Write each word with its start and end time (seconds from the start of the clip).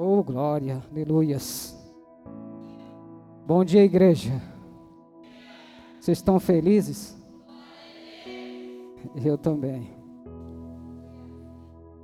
Oh, 0.00 0.22
glória, 0.22 0.80
aleluias. 0.92 1.76
Bom 3.44 3.64
dia, 3.64 3.84
igreja. 3.84 4.30
Vocês 5.98 6.18
estão 6.18 6.38
felizes? 6.38 7.18
Eu 9.16 9.36
também. 9.36 9.90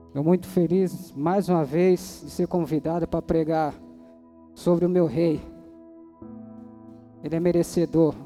Estou 0.09 0.25
muito 0.25 0.49
feliz, 0.49 1.13
mais 1.13 1.49
uma 1.49 1.65
vez, 1.65 2.23
de 2.25 2.31
ser 2.31 2.49
convidado 2.49 3.07
para 3.07 3.23
pregar 3.23 3.73
sobre 4.57 4.85
o 4.85 4.91
meu 4.91 5.07
rei. 5.07 5.41
Ele 7.23 7.37
é 7.37 7.39
merecedor. 7.39 8.17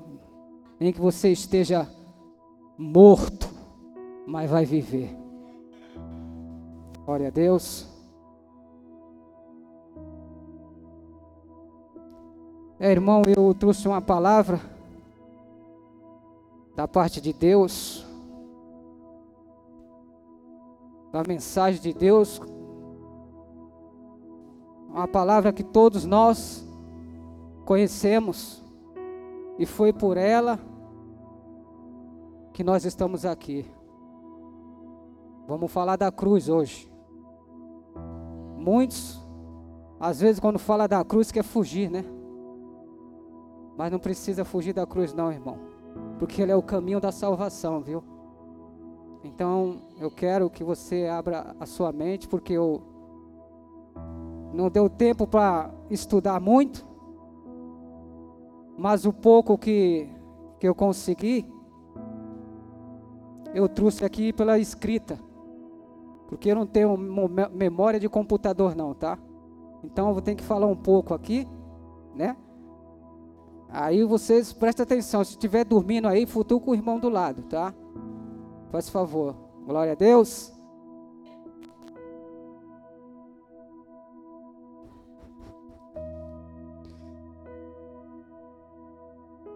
Nem 0.81 0.95
que 0.95 1.01
você 1.01 1.31
esteja 1.31 1.87
morto, 2.79 3.51
mas 4.27 4.51
vai 4.51 4.65
viver. 4.65 5.15
Glória 7.05 7.27
a 7.27 7.31
Deus. 7.31 7.98
É, 12.81 12.93
irmão, 12.93 13.23
eu 13.27 13.53
trouxe 13.55 13.89
uma 13.89 14.01
palavra 14.01 14.61
da 16.77 16.87
parte 16.87 17.21
de 17.21 17.33
Deus, 17.33 18.07
da 21.11 21.25
mensagem 21.27 21.83
de 21.83 21.93
Deus, 21.93 22.41
uma 24.89 25.09
palavra 25.09 25.53
que 25.53 25.65
todos 25.65 26.05
nós 26.05 26.65
conhecemos, 27.65 28.63
e 29.59 29.67
foi 29.67 29.93
por 29.93 30.17
ela 30.17 30.57
que 32.53 32.63
nós 32.63 32.85
estamos 32.85 33.25
aqui. 33.25 33.69
Vamos 35.49 35.73
falar 35.73 35.97
da 35.97 36.13
cruz 36.13 36.49
hoje. 36.49 36.89
Muitos, 38.57 39.21
às 39.99 40.21
vezes, 40.21 40.39
quando 40.39 40.61
fala 40.61 40.87
da 40.87 41.05
cruz, 41.05 41.33
quer 41.33 41.43
fugir, 41.43 41.91
né? 41.91 42.18
Mas 43.79 43.93
não 43.93 44.01
precisa 44.01 44.45
fugir 44.45 44.73
da 44.73 44.85
cruz, 44.85 45.15
não, 45.15 45.31
irmão. 45.31 45.57
Porque 46.19 46.43
ele 46.43 46.51
é 46.51 46.57
o 46.57 46.63
caminho 46.63 47.01
da 47.01 47.13
salvação, 47.13 47.81
viu? 47.81 48.03
Então, 49.23 49.77
eu 50.01 50.11
quero 50.11 50.51
que 50.51 50.65
você 50.65 51.07
abra 51.07 51.55
a 51.61 51.65
sua 51.65 51.93
mente, 51.93 52.27
porque 52.27 52.55
eu 52.55 52.83
não 54.53 54.69
deu 54.69 54.91
tempo 54.91 55.29
para 55.29 55.71
estudar 55.89 56.41
muito, 56.41 56.85
mas 58.77 59.05
o 59.07 59.13
pouco 59.13 59.57
que, 59.57 60.09
que 60.59 60.67
eu 60.67 60.75
consegui, 60.75 61.47
eu 63.55 63.69
trouxe 63.69 64.05
aqui 64.05 64.33
pela 64.33 64.59
escrita, 64.59 65.21
porque 66.27 66.51
eu 66.51 66.57
não 66.57 66.67
tenho 66.67 66.97
memória 67.53 68.01
de 68.01 68.09
computador 68.09 68.75
não, 68.75 68.93
tá? 68.93 69.17
Então 69.85 70.09
eu 70.09 70.15
vou 70.15 70.23
ter 70.23 70.35
que 70.35 70.43
falar 70.43 70.67
um 70.67 70.77
pouco 70.77 71.15
aqui, 71.15 71.47
né? 72.13 72.37
Aí 73.71 74.03
vocês 74.03 74.53
prestem 74.53 74.83
atenção, 74.83 75.23
se 75.23 75.33
estiver 75.33 75.65
dormindo 75.65 76.09
aí, 76.09 76.27
futuca 76.27 76.65
com 76.65 76.71
o 76.71 76.75
irmão 76.75 76.99
do 76.99 77.09
lado, 77.09 77.43
tá? 77.43 77.75
Faz 78.71 78.89
favor. 78.89 79.37
Glória 79.67 79.93
a 79.93 79.95
Deus. 79.95 80.53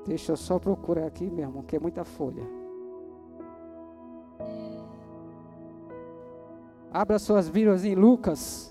Deixa 0.07 0.33
eu 0.33 0.37
só 0.37 0.59
procurar 0.59 1.07
aqui, 1.07 1.31
meu 1.31 1.47
irmão, 1.47 1.63
que 1.63 1.77
é 1.77 1.81
muita 1.81 2.05
folha. 2.05 2.43
Abra 6.93 7.19
suas 7.19 7.49
Bíblias 7.49 7.85
em 7.85 7.95
Lucas. 7.95 8.71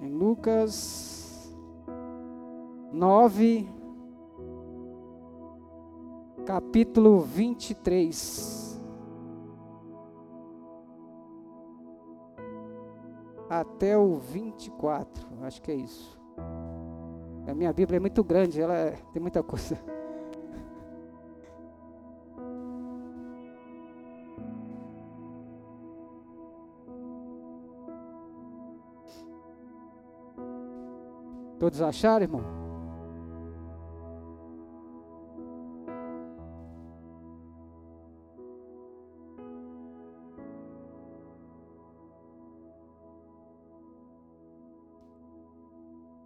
Em 0.00 0.10
Lucas 0.12 1.19
9, 2.92 3.68
capítulo 6.44 7.20
23. 7.20 8.80
Até 13.48 13.96
o 13.96 14.16
24, 14.16 15.26
acho 15.42 15.62
que 15.62 15.70
é 15.70 15.74
isso. 15.74 16.18
A 17.46 17.54
minha 17.54 17.72
Bíblia 17.72 17.96
é 17.96 18.00
muito 18.00 18.22
grande, 18.22 18.60
ela 18.60 18.74
é, 18.74 18.98
tem 19.12 19.20
muita 19.20 19.42
coisa. 19.42 19.78
Todos 31.58 31.82
acharam, 31.82 32.22
irmão? 32.22 32.59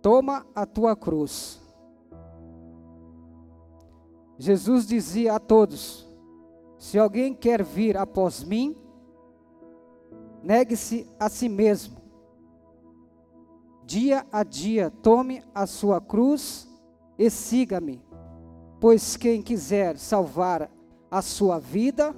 Toma 0.04 0.46
a 0.54 0.66
tua 0.66 0.94
cruz. 0.94 1.58
Jesus 4.36 4.86
dizia 4.86 5.36
a 5.36 5.38
todos: 5.38 6.06
Se 6.76 6.98
alguém 6.98 7.32
quer 7.32 7.62
vir 7.62 7.96
após 7.96 8.44
mim, 8.44 8.76
negue-se 10.42 11.06
a 11.18 11.30
si 11.30 11.48
mesmo. 11.48 11.96
Dia 13.86 14.26
a 14.30 14.42
dia, 14.42 14.90
tome 14.90 15.42
a 15.54 15.66
sua 15.66 16.02
cruz 16.02 16.68
e 17.18 17.30
siga-me. 17.30 18.04
Pois 18.78 19.16
quem 19.16 19.40
quiser 19.40 19.96
salvar 19.96 20.70
a 21.10 21.22
sua 21.22 21.58
vida, 21.58 22.14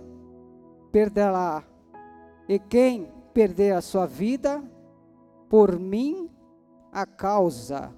perderá. 0.91 1.63
E 2.49 2.59
quem 2.59 3.13
perder 3.33 3.77
a 3.77 3.81
sua 3.81 4.07
vida, 4.07 4.61
por 5.49 5.79
mim, 5.79 6.29
a 6.97 7.05
causa 7.05 7.95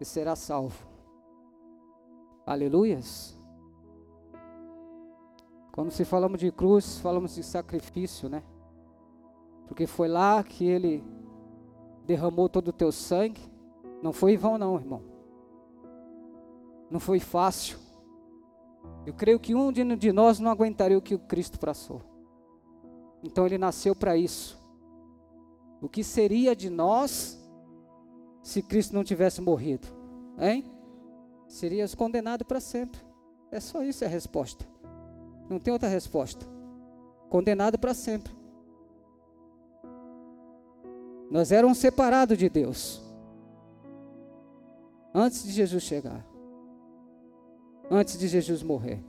e 0.00 0.04
será 0.04 0.34
salvo. 0.34 0.88
Aleluias. 2.44 3.38
Quando 5.70 5.92
se 5.92 6.04
falamos 6.04 6.40
de 6.40 6.50
cruz, 6.50 6.98
falamos 6.98 7.36
de 7.36 7.44
sacrifício, 7.44 8.28
né? 8.28 8.42
Porque 9.68 9.86
foi 9.86 10.08
lá 10.08 10.42
que 10.42 10.64
ele 10.64 11.04
derramou 12.04 12.48
todo 12.48 12.68
o 12.68 12.72
teu 12.72 12.90
sangue. 12.90 13.40
Não 14.02 14.12
foi 14.12 14.32
em 14.32 14.36
vão, 14.36 14.58
não, 14.58 14.74
irmão. 14.74 15.02
Não 16.90 16.98
foi 16.98 17.20
fácil. 17.20 17.78
Eu 19.06 19.14
creio 19.14 19.38
que 19.38 19.54
um 19.54 19.70
de 19.70 20.12
nós 20.12 20.40
não 20.40 20.50
aguentaria 20.50 20.98
o 20.98 21.02
que 21.02 21.14
o 21.14 21.20
Cristo 21.20 21.56
passou. 21.60 22.02
Então 23.22 23.46
ele 23.46 23.58
nasceu 23.58 23.94
para 23.94 24.16
isso. 24.16 24.60
O 25.80 25.88
que 25.88 26.02
seria 26.02 26.56
de 26.56 26.68
nós 26.68 27.45
se 28.46 28.62
Cristo 28.62 28.94
não 28.94 29.02
tivesse 29.02 29.40
morrido? 29.40 29.88
Hein? 30.38 30.64
Serias 31.48 31.96
condenado 31.96 32.44
para 32.44 32.60
sempre. 32.60 33.00
É 33.50 33.58
só 33.58 33.82
isso 33.82 34.04
a 34.04 34.08
resposta. 34.08 34.64
Não 35.50 35.58
tem 35.58 35.72
outra 35.72 35.88
resposta. 35.88 36.46
Condenado 37.28 37.76
para 37.76 37.92
sempre. 37.92 38.32
Nós 41.28 41.50
éramos 41.50 41.78
separados 41.78 42.38
de 42.38 42.48
Deus. 42.48 43.02
Antes 45.12 45.42
de 45.42 45.50
Jesus 45.50 45.82
chegar. 45.82 46.24
Antes 47.90 48.16
de 48.16 48.28
Jesus 48.28 48.62
morrer. 48.62 49.02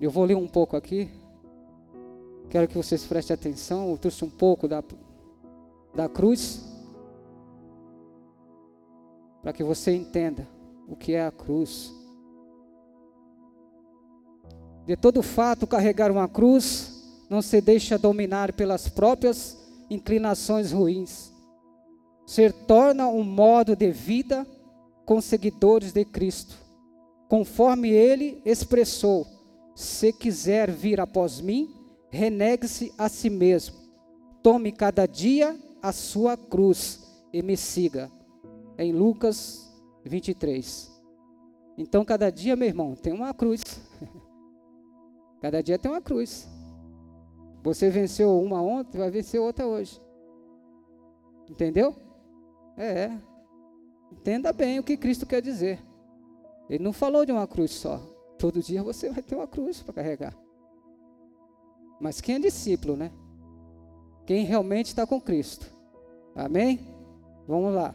Eu 0.00 0.12
vou 0.12 0.24
ler 0.24 0.36
um 0.36 0.46
pouco 0.46 0.76
aqui. 0.76 1.10
Quero 2.48 2.68
que 2.68 2.76
vocês 2.76 3.04
prestem 3.04 3.34
atenção. 3.34 3.90
Eu 3.90 3.98
trouxe 3.98 4.24
um 4.24 4.30
pouco 4.30 4.68
da, 4.68 4.84
da 5.96 6.08
cruz, 6.08 6.62
para 9.42 9.52
que 9.52 9.64
você 9.64 9.92
entenda 9.92 10.46
o 10.86 10.94
que 10.94 11.14
é 11.14 11.26
a 11.26 11.30
cruz. 11.30 11.92
De 14.84 14.96
todo 14.96 15.22
fato, 15.22 15.66
carregar 15.66 16.12
uma 16.12 16.28
cruz 16.28 17.24
não 17.28 17.42
se 17.42 17.60
deixa 17.60 17.98
dominar 17.98 18.52
pelas 18.52 18.88
próprias 18.88 19.58
inclinações 19.90 20.70
ruins. 20.70 21.32
Se 22.24 22.50
torna 22.50 23.08
um 23.08 23.24
modo 23.24 23.74
de 23.74 23.90
vida 23.90 24.46
com 25.04 25.20
seguidores 25.20 25.92
de 25.92 26.04
Cristo, 26.04 26.56
conforme 27.28 27.90
ele 27.90 28.40
expressou: 28.44 29.26
se 29.74 30.12
quiser 30.12 30.70
vir 30.70 31.00
após 31.00 31.40
mim, 31.40 31.74
renegue-se 32.10 32.92
a 32.96 33.08
si 33.08 33.30
mesmo, 33.30 33.76
tome 34.42 34.70
cada 34.70 35.06
dia 35.06 35.56
a 35.86 35.92
sua 35.92 36.36
cruz 36.36 37.00
e 37.32 37.40
me 37.42 37.56
siga. 37.56 38.10
Em 38.76 38.92
Lucas 38.92 39.72
23. 40.04 40.92
Então, 41.78 42.04
cada 42.04 42.28
dia, 42.28 42.56
meu 42.56 42.66
irmão, 42.66 42.96
tem 42.96 43.12
uma 43.12 43.32
cruz. 43.32 43.62
cada 45.40 45.62
dia 45.62 45.78
tem 45.78 45.88
uma 45.88 46.00
cruz. 46.00 46.48
Você 47.62 47.88
venceu 47.88 48.36
uma 48.40 48.60
ontem, 48.60 48.98
vai 48.98 49.10
vencer 49.12 49.40
outra 49.40 49.64
hoje. 49.64 50.02
Entendeu? 51.48 51.94
É. 52.76 53.16
Entenda 54.10 54.52
bem 54.52 54.80
o 54.80 54.82
que 54.82 54.96
Cristo 54.96 55.24
quer 55.24 55.40
dizer. 55.40 55.80
Ele 56.68 56.82
não 56.82 56.92
falou 56.92 57.24
de 57.24 57.30
uma 57.30 57.46
cruz 57.46 57.70
só. 57.70 57.98
Todo 58.36 58.60
dia 58.60 58.82
você 58.82 59.08
vai 59.08 59.22
ter 59.22 59.36
uma 59.36 59.46
cruz 59.46 59.84
para 59.84 59.94
carregar. 59.94 60.36
Mas 62.00 62.20
quem 62.20 62.34
é 62.34 62.38
discípulo, 62.40 62.96
né? 62.96 63.12
Quem 64.26 64.44
realmente 64.44 64.86
está 64.86 65.06
com 65.06 65.20
Cristo. 65.20 65.75
Amém? 66.36 66.80
Vamos 67.48 67.74
lá. 67.74 67.94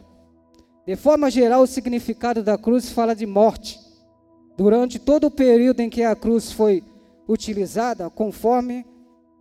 De 0.84 0.96
forma 0.96 1.30
geral, 1.30 1.62
o 1.62 1.66
significado 1.66 2.42
da 2.42 2.58
cruz 2.58 2.90
fala 2.90 3.14
de 3.14 3.24
morte. 3.24 3.78
Durante 4.56 4.98
todo 4.98 5.28
o 5.28 5.30
período 5.30 5.80
em 5.80 5.88
que 5.88 6.02
a 6.02 6.16
cruz 6.16 6.50
foi 6.50 6.82
utilizada, 7.28 8.10
conforme 8.10 8.84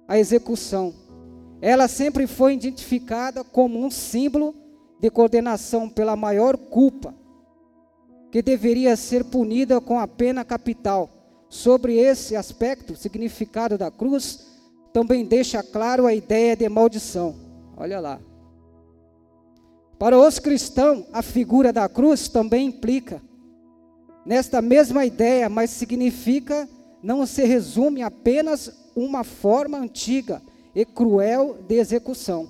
a 0.08 0.20
execução, 0.20 0.94
ela 1.60 1.88
sempre 1.88 2.28
foi 2.28 2.54
identificada 2.54 3.44
como 3.44 3.84
um 3.84 3.90
símbolo 3.90 4.56
de 5.00 5.10
condenação 5.10 5.90
pela 5.90 6.16
maior 6.16 6.56
culpa, 6.56 7.14
que 8.32 8.42
deveria 8.42 8.96
ser 8.96 9.26
punida 9.26 9.82
com 9.82 10.00
a 10.00 10.08
pena 10.08 10.46
capital. 10.46 11.10
Sobre 11.50 11.98
esse 11.98 12.36
aspecto, 12.36 12.96
significado 12.96 13.78
da 13.78 13.92
cruz, 13.92 14.48
também 14.94 15.26
deixa 15.26 15.62
claro 15.64 16.06
a 16.06 16.14
ideia 16.14 16.56
de 16.56 16.70
maldição. 16.70 17.36
Olha 17.76 18.00
lá. 18.00 18.22
Para 20.02 20.18
os 20.18 20.40
cristãos, 20.40 21.06
a 21.14 21.22
figura 21.22 21.72
da 21.72 21.88
cruz 21.88 22.28
também 22.28 22.66
implica 22.66 23.22
nesta 24.26 24.60
mesma 24.60 25.06
ideia, 25.06 25.48
mas 25.48 25.70
significa 25.70 26.68
não 27.04 27.24
se 27.28 27.44
resume 27.44 28.02
apenas 28.02 28.90
uma 28.96 29.24
forma 29.24 29.78
antiga 29.78 30.42
e 30.74 30.84
cruel 30.84 31.60
de 31.68 31.76
execução. 31.76 32.50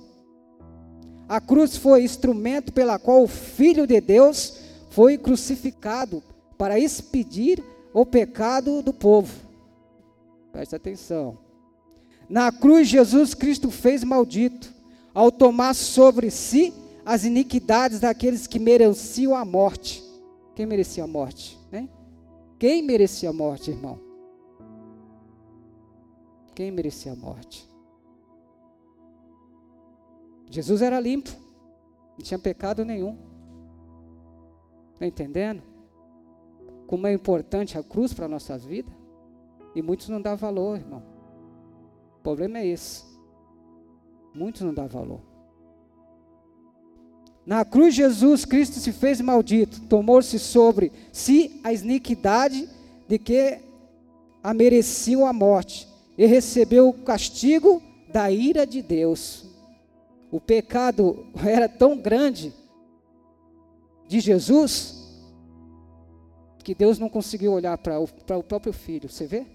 A 1.28 1.42
cruz 1.42 1.76
foi 1.76 2.02
instrumento 2.04 2.72
pela 2.72 2.98
qual 2.98 3.22
o 3.22 3.28
Filho 3.28 3.86
de 3.86 4.00
Deus 4.00 4.56
foi 4.88 5.18
crucificado 5.18 6.22
para 6.56 6.80
expedir 6.80 7.62
o 7.92 8.06
pecado 8.06 8.80
do 8.80 8.94
povo. 8.94 9.30
Preste 10.50 10.74
atenção. 10.74 11.36
Na 12.30 12.50
cruz, 12.50 12.88
Jesus 12.88 13.34
Cristo 13.34 13.70
fez 13.70 14.02
maldito, 14.02 14.72
ao 15.12 15.30
tomar 15.30 15.74
sobre 15.74 16.30
si 16.30 16.72
as 17.04 17.24
iniquidades 17.24 18.00
daqueles 18.00 18.46
que 18.46 18.58
mereciam 18.58 19.34
a 19.34 19.44
morte. 19.44 20.02
Quem 20.54 20.66
merecia 20.66 21.04
a 21.04 21.06
morte? 21.06 21.58
Né? 21.70 21.88
Quem 22.58 22.82
merecia 22.82 23.30
a 23.30 23.32
morte, 23.32 23.70
irmão? 23.70 23.98
Quem 26.54 26.70
merecia 26.70 27.12
a 27.12 27.16
morte? 27.16 27.68
Jesus 30.50 30.82
era 30.82 31.00
limpo, 31.00 31.30
não 32.16 32.24
tinha 32.24 32.38
pecado 32.38 32.84
nenhum. 32.84 33.16
Está 34.92 35.06
entendendo? 35.06 35.62
Como 36.86 37.06
é 37.06 37.12
importante 37.12 37.78
a 37.78 37.82
cruz 37.82 38.12
para 38.12 38.26
a 38.26 38.28
nossa 38.28 38.58
vida? 38.58 38.92
E 39.74 39.80
muitos 39.80 40.10
não 40.10 40.20
dão 40.20 40.36
valor, 40.36 40.76
irmão. 40.78 41.02
O 42.18 42.22
problema 42.22 42.58
é 42.58 42.66
esse. 42.66 43.02
Muitos 44.34 44.60
não 44.60 44.74
dão 44.74 44.86
valor. 44.86 45.31
Na 47.44 47.64
cruz, 47.64 47.94
Jesus 47.94 48.44
Cristo 48.44 48.78
se 48.78 48.92
fez 48.92 49.20
maldito, 49.20 49.80
tomou-se 49.82 50.38
sobre 50.38 50.92
si 51.12 51.60
a 51.64 51.72
iniquidade 51.72 52.68
de 53.08 53.18
que 53.18 53.58
a 54.42 54.54
mereciam 54.54 55.26
a 55.26 55.32
morte, 55.32 55.88
e 56.16 56.26
recebeu 56.26 56.88
o 56.88 56.92
castigo 56.92 57.82
da 58.12 58.30
ira 58.30 58.66
de 58.66 58.82
Deus. 58.82 59.46
O 60.30 60.40
pecado 60.40 61.26
era 61.44 61.68
tão 61.68 61.96
grande 61.96 62.52
de 64.08 64.20
Jesus 64.20 65.00
que 66.62 66.74
Deus 66.74 66.98
não 66.98 67.08
conseguiu 67.08 67.52
olhar 67.52 67.76
para 67.78 67.98
o, 67.98 68.04
o 68.04 68.42
próprio 68.42 68.72
filho. 68.72 69.08
Você 69.08 69.26
vê? 69.26 69.46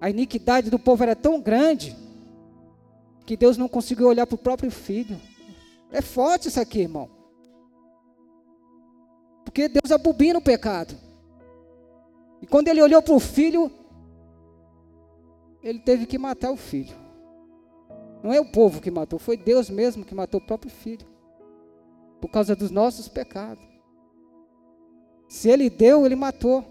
A 0.00 0.08
iniquidade 0.08 0.70
do 0.70 0.78
povo 0.78 1.02
era 1.02 1.14
tão 1.14 1.40
grande 1.40 1.96
que 3.26 3.36
Deus 3.36 3.56
não 3.56 3.68
conseguiu 3.68 4.08
olhar 4.08 4.26
para 4.26 4.34
o 4.34 4.38
próprio 4.38 4.70
filho. 4.70 5.20
É 5.92 6.00
forte 6.00 6.48
isso 6.48 6.60
aqui, 6.60 6.80
irmão. 6.80 7.08
Porque 9.44 9.68
Deus 9.68 9.92
abobina 9.92 10.38
o 10.38 10.42
pecado. 10.42 10.94
E 12.40 12.46
quando 12.46 12.68
ele 12.68 12.82
olhou 12.82 13.02
para 13.02 13.14
o 13.14 13.20
filho, 13.20 13.70
ele 15.62 15.78
teve 15.78 16.06
que 16.06 16.18
matar 16.18 16.50
o 16.50 16.56
filho. 16.56 16.96
Não 18.22 18.32
é 18.32 18.40
o 18.40 18.50
povo 18.50 18.80
que 18.80 18.90
matou, 18.90 19.18
foi 19.18 19.36
Deus 19.36 19.68
mesmo 19.68 20.04
que 20.04 20.14
matou 20.14 20.40
o 20.40 20.46
próprio 20.46 20.70
filho. 20.70 21.06
Por 22.20 22.28
causa 22.28 22.56
dos 22.56 22.70
nossos 22.70 23.08
pecados. 23.08 23.64
Se 25.28 25.48
ele 25.48 25.68
deu, 25.68 26.06
ele 26.06 26.16
matou. 26.16 26.64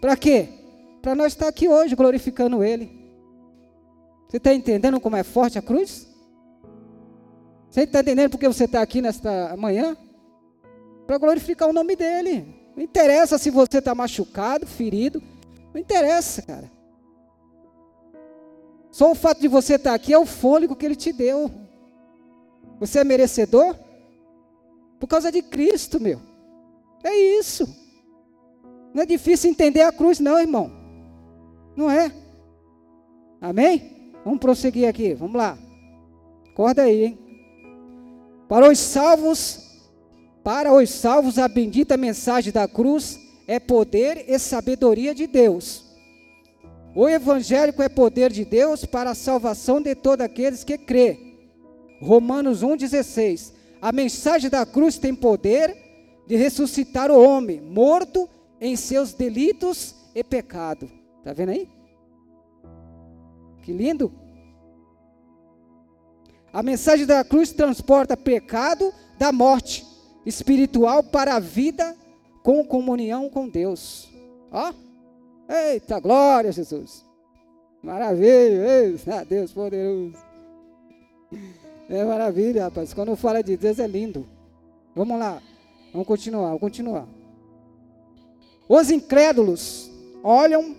Para 0.00 0.16
quê? 0.16 0.66
para 1.06 1.14
nós 1.14 1.34
estar 1.34 1.46
aqui 1.46 1.68
hoje 1.68 1.94
glorificando 1.94 2.64
Ele. 2.64 2.90
Você 4.26 4.38
está 4.38 4.52
entendendo 4.52 5.00
como 5.00 5.14
é 5.14 5.22
forte 5.22 5.56
a 5.56 5.62
cruz? 5.62 6.04
Você 7.70 7.82
está 7.82 8.00
entendendo 8.00 8.30
porque 8.30 8.48
você 8.48 8.64
está 8.64 8.80
aqui 8.80 9.02
nesta 9.02 9.56
manhã? 9.56 9.96
Para 11.06 11.18
glorificar 11.18 11.68
o 11.68 11.72
nome 11.72 11.94
dEle. 11.94 12.46
Não 12.74 12.82
interessa 12.82 13.38
se 13.38 13.50
você 13.50 13.78
está 13.78 13.94
machucado, 13.94 14.66
ferido. 14.66 15.22
Não 15.72 15.80
interessa, 15.80 16.42
cara. 16.42 16.70
Só 18.90 19.10
o 19.10 19.14
fato 19.14 19.40
de 19.40 19.48
você 19.48 19.74
estar 19.74 19.94
aqui 19.94 20.12
é 20.12 20.18
o 20.18 20.26
fôlego 20.26 20.74
que 20.74 20.86
Ele 20.86 20.96
te 20.96 21.12
deu. 21.12 21.50
Você 22.80 23.00
é 23.00 23.04
merecedor? 23.04 23.76
Por 24.98 25.06
causa 25.06 25.30
de 25.30 25.42
Cristo, 25.42 26.00
meu. 26.00 26.20
É 27.04 27.14
isso. 27.14 27.68
Não 28.94 29.02
é 29.02 29.06
difícil 29.06 29.50
entender 29.50 29.82
a 29.82 29.92
cruz, 29.92 30.18
não, 30.18 30.38
irmão. 30.38 30.72
Não 31.76 31.90
é? 31.90 32.10
Amém? 33.40 34.12
Vamos 34.24 34.40
prosseguir 34.40 34.88
aqui, 34.88 35.14
vamos 35.14 35.36
lá. 35.36 35.58
Acorda 36.50 36.82
aí, 36.82 37.04
hein? 37.04 37.25
Para 38.48 38.70
os 38.70 38.78
salvos, 38.78 39.60
para 40.44 40.72
os 40.72 40.90
salvos, 40.90 41.38
a 41.38 41.48
bendita 41.48 41.96
mensagem 41.96 42.52
da 42.52 42.68
cruz 42.68 43.18
é 43.46 43.58
poder 43.58 44.24
e 44.28 44.38
sabedoria 44.38 45.14
de 45.14 45.26
Deus. 45.26 45.84
O 46.94 47.08
evangélico 47.08 47.82
é 47.82 47.88
poder 47.88 48.32
de 48.32 48.44
Deus 48.44 48.84
para 48.84 49.10
a 49.10 49.14
salvação 49.14 49.82
de 49.82 49.94
todos 49.94 50.24
aqueles 50.24 50.64
que 50.64 50.78
crê. 50.78 51.18
Romanos 52.00 52.62
1,16. 52.62 53.52
A 53.82 53.92
mensagem 53.92 54.48
da 54.48 54.64
cruz 54.64 54.96
tem 54.96 55.14
poder 55.14 55.76
de 56.26 56.36
ressuscitar 56.36 57.10
o 57.10 57.22
homem 57.22 57.60
morto 57.60 58.28
em 58.60 58.76
seus 58.76 59.12
delitos 59.12 59.94
e 60.14 60.24
pecado. 60.24 60.90
Está 61.18 61.32
vendo 61.32 61.50
aí? 61.50 61.68
Que 63.62 63.72
lindo. 63.72 64.25
A 66.56 66.62
mensagem 66.62 67.04
da 67.04 67.22
cruz 67.22 67.52
transporta 67.52 68.16
pecado 68.16 68.90
da 69.18 69.30
morte 69.30 69.86
espiritual 70.24 71.02
para 71.02 71.34
a 71.34 71.38
vida 71.38 71.94
com 72.42 72.64
comunhão 72.64 73.28
com 73.28 73.46
Deus. 73.46 74.08
Ó, 74.50 74.72
eita 75.50 76.00
glória, 76.00 76.50
Jesus. 76.50 77.04
Maravilha, 77.82 78.66
eita, 78.66 79.22
Deus 79.26 79.52
poderoso. 79.52 80.16
É 81.90 82.02
maravilha, 82.02 82.64
rapaz. 82.64 82.94
Quando 82.94 83.14
fala 83.16 83.42
de 83.42 83.54
Deus 83.54 83.78
é 83.78 83.86
lindo. 83.86 84.26
Vamos 84.94 85.18
lá, 85.18 85.42
vamos 85.92 86.08
continuar, 86.08 86.46
vamos 86.46 86.60
continuar. 86.60 87.06
Os 88.66 88.90
incrédulos 88.90 89.90
olham 90.24 90.74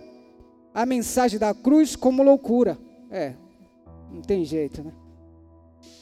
a 0.74 0.84
mensagem 0.84 1.38
da 1.38 1.54
cruz 1.54 1.94
como 1.94 2.24
loucura. 2.24 2.76
É, 3.12 3.34
não 4.10 4.22
tem 4.22 4.44
jeito, 4.44 4.82
né? 4.82 4.92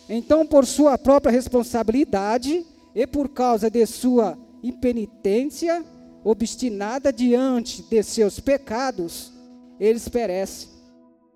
Então, 0.08 0.46
por 0.46 0.64
sua 0.64 0.96
própria 0.96 1.32
responsabilidade 1.32 2.64
e 2.94 3.06
por 3.06 3.28
causa 3.28 3.70
de 3.70 3.84
sua 3.86 4.38
impenitência, 4.62 5.84
obstinada 6.24 7.12
diante 7.12 7.82
de 7.82 8.02
seus 8.02 8.40
pecados, 8.40 9.32
eles 9.78 10.08
perecem. 10.08 10.70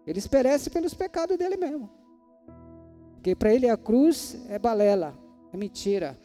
Eles 0.06 0.26
perecem 0.26 0.72
pelos 0.72 0.94
pecados 0.94 1.36
dele 1.36 1.56
mesmo. 1.56 1.90
Porque 3.14 3.34
para 3.34 3.54
ele 3.54 3.68
a 3.68 3.76
cruz 3.76 4.36
é 4.48 4.58
balela, 4.58 5.14
é 5.52 5.56
mentira. 5.56 6.18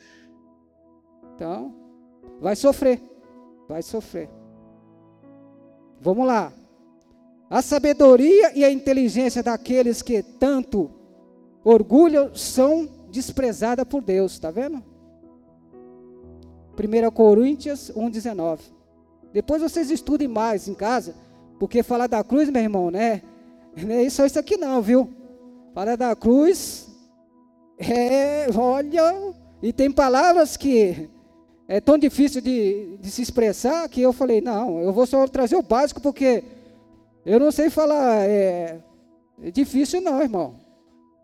Então, 1.35 1.75
vai 2.39 2.55
sofrer, 2.55 3.01
vai 3.67 3.81
sofrer. 3.81 4.29
Vamos 5.99 6.25
lá. 6.25 6.53
A 7.49 7.61
sabedoria 7.61 8.57
e 8.57 8.63
a 8.63 8.71
inteligência 8.71 9.43
daqueles 9.43 10.01
que 10.01 10.23
tanto 10.23 10.89
orgulham 11.65 12.33
são 12.35 12.87
desprezadas 13.11 13.85
por 13.85 14.01
Deus, 14.01 14.33
está 14.33 14.51
vendo? 14.51 14.83
1 16.77 17.11
Coríntios 17.11 17.91
1,19. 17.95 18.59
Depois 19.33 19.61
vocês 19.61 19.89
estudem 19.89 20.27
mais 20.27 20.67
em 20.67 20.75
casa, 20.75 21.15
porque 21.59 21.81
falar 21.81 22.07
da 22.07 22.23
cruz, 22.23 22.49
meu 22.49 22.61
irmão, 22.61 22.91
né? 22.91 23.23
Não 23.75 23.95
é 23.95 24.09
só 24.09 24.25
isso 24.25 24.39
aqui 24.39 24.55
não, 24.55 24.81
viu? 24.81 25.09
Para 25.73 25.97
da 25.97 26.15
cruz, 26.15 26.87
é, 27.77 28.47
olha, 28.55 29.33
e 29.61 29.73
tem 29.73 29.91
palavras 29.91 30.55
que 30.55 31.09
é 31.67 31.81
tão 31.81 31.97
difícil 31.97 32.41
de, 32.41 32.97
de 32.97 33.09
se 33.09 33.21
expressar 33.21 33.89
que 33.89 34.01
eu 34.01 34.13
falei, 34.13 34.39
não, 34.39 34.79
eu 34.81 34.93
vou 34.93 35.05
só 35.05 35.27
trazer 35.27 35.55
o 35.55 35.63
básico 35.63 35.99
porque 35.99 36.43
eu 37.25 37.39
não 37.39 37.51
sei 37.51 37.69
falar, 37.69 38.23
é, 38.29 38.79
é 39.41 39.51
difícil 39.51 39.99
não, 39.99 40.21
irmão. 40.21 40.64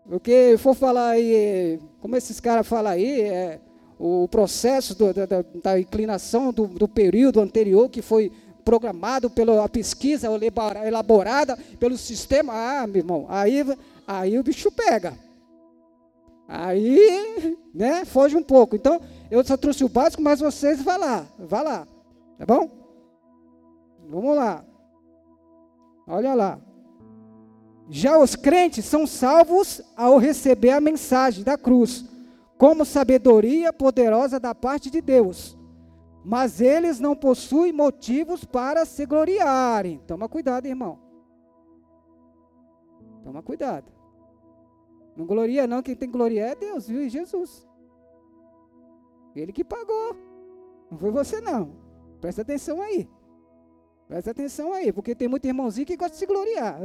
Porque 0.08 0.56
for 0.58 0.74
falar 0.74 1.10
aí, 1.10 1.78
como 2.00 2.16
esses 2.16 2.40
caras 2.40 2.66
falam 2.66 2.92
aí, 2.92 3.20
é, 3.20 3.60
o 3.98 4.26
processo 4.28 4.96
do, 4.96 5.14
da, 5.14 5.26
da, 5.62 5.80
inclinação 5.80 6.52
do, 6.52 6.66
do, 6.66 6.88
período 6.88 7.40
anterior 7.40 7.88
que 7.88 8.02
foi 8.02 8.32
programado 8.64 9.30
pela 9.30 9.68
pesquisa 9.68 10.28
elaborada 10.84 11.56
pelo 11.78 11.96
sistema, 11.96 12.52
ah, 12.52 12.86
meu 12.86 12.98
irmão, 12.98 13.26
aí, 13.28 13.64
aí 14.06 14.38
o 14.38 14.42
bicho 14.42 14.70
pega. 14.72 15.14
Aí, 16.48 17.56
né, 17.72 18.04
foge 18.04 18.36
um 18.36 18.42
pouco. 18.42 18.76
Então, 18.76 19.00
eu 19.30 19.42
só 19.44 19.56
trouxe 19.56 19.84
o 19.84 19.88
básico, 19.88 20.22
mas 20.22 20.40
vocês 20.40 20.82
vá 20.82 20.96
lá, 20.96 21.26
vá 21.38 21.62
lá. 21.62 21.88
Tá 22.38 22.44
bom? 22.44 22.70
Vamos 24.10 24.36
lá. 24.36 24.64
Olha 26.06 26.34
lá. 26.34 26.60
Já 27.94 28.18
os 28.18 28.34
crentes 28.34 28.86
são 28.86 29.06
salvos 29.06 29.82
ao 29.94 30.16
receber 30.16 30.70
a 30.70 30.80
mensagem 30.80 31.44
da 31.44 31.58
cruz, 31.58 32.06
como 32.56 32.86
sabedoria 32.86 33.70
poderosa 33.70 34.40
da 34.40 34.54
parte 34.54 34.90
de 34.90 35.02
Deus. 35.02 35.58
Mas 36.24 36.58
eles 36.58 36.98
não 36.98 37.14
possuem 37.14 37.70
motivos 37.70 38.46
para 38.46 38.86
se 38.86 39.04
gloriarem. 39.04 40.00
Toma 40.06 40.26
cuidado, 40.26 40.64
irmão. 40.64 40.98
Toma 43.22 43.42
cuidado. 43.42 43.92
Não 45.14 45.26
gloria 45.26 45.66
não, 45.66 45.82
quem 45.82 45.94
tem 45.94 46.10
gloria 46.10 46.46
é 46.46 46.54
Deus, 46.54 46.88
viu? 46.88 47.06
Jesus. 47.10 47.68
Ele 49.36 49.52
que 49.52 49.62
pagou. 49.62 50.16
Não 50.90 50.96
foi 50.96 51.10
você 51.10 51.42
não. 51.42 51.76
Presta 52.22 52.40
atenção 52.40 52.80
aí. 52.80 53.06
Presta 54.08 54.30
atenção 54.30 54.72
aí, 54.72 54.90
porque 54.90 55.14
tem 55.14 55.28
muito 55.28 55.46
irmãozinho 55.46 55.86
que 55.86 55.94
gosta 55.94 56.14
de 56.14 56.20
se 56.20 56.24
gloriar. 56.24 56.80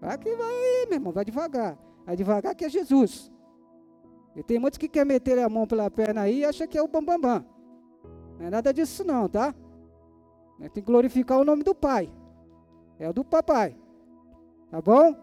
Vai 0.00 0.18
que 0.18 0.34
vai 0.36 0.46
aí, 0.46 0.86
meu 0.88 0.96
irmão, 0.96 1.12
vai 1.12 1.24
devagar. 1.24 1.78
Vai 2.04 2.16
devagar 2.16 2.54
que 2.54 2.64
é 2.64 2.68
Jesus. 2.68 3.32
E 4.34 4.42
tem 4.42 4.58
muitos 4.58 4.78
que 4.78 4.88
querem 4.88 5.08
meter 5.08 5.38
a 5.38 5.48
mão 5.48 5.66
pela 5.66 5.90
perna 5.90 6.22
aí 6.22 6.40
e 6.40 6.44
acha 6.44 6.66
que 6.66 6.76
é 6.76 6.82
o 6.82 6.88
bambambam. 6.88 7.20
Bam, 7.20 7.40
bam. 7.40 7.56
Não 8.38 8.46
é 8.46 8.50
nada 8.50 8.72
disso 8.72 9.02
não, 9.02 9.28
tá? 9.28 9.54
Tem 10.58 10.70
que 10.70 10.80
glorificar 10.82 11.38
o 11.38 11.44
nome 11.44 11.62
do 11.62 11.74
Pai. 11.74 12.12
É 12.98 13.08
o 13.08 13.12
do 13.12 13.24
papai. 13.24 13.76
Tá 14.70 14.80
bom? 14.80 15.14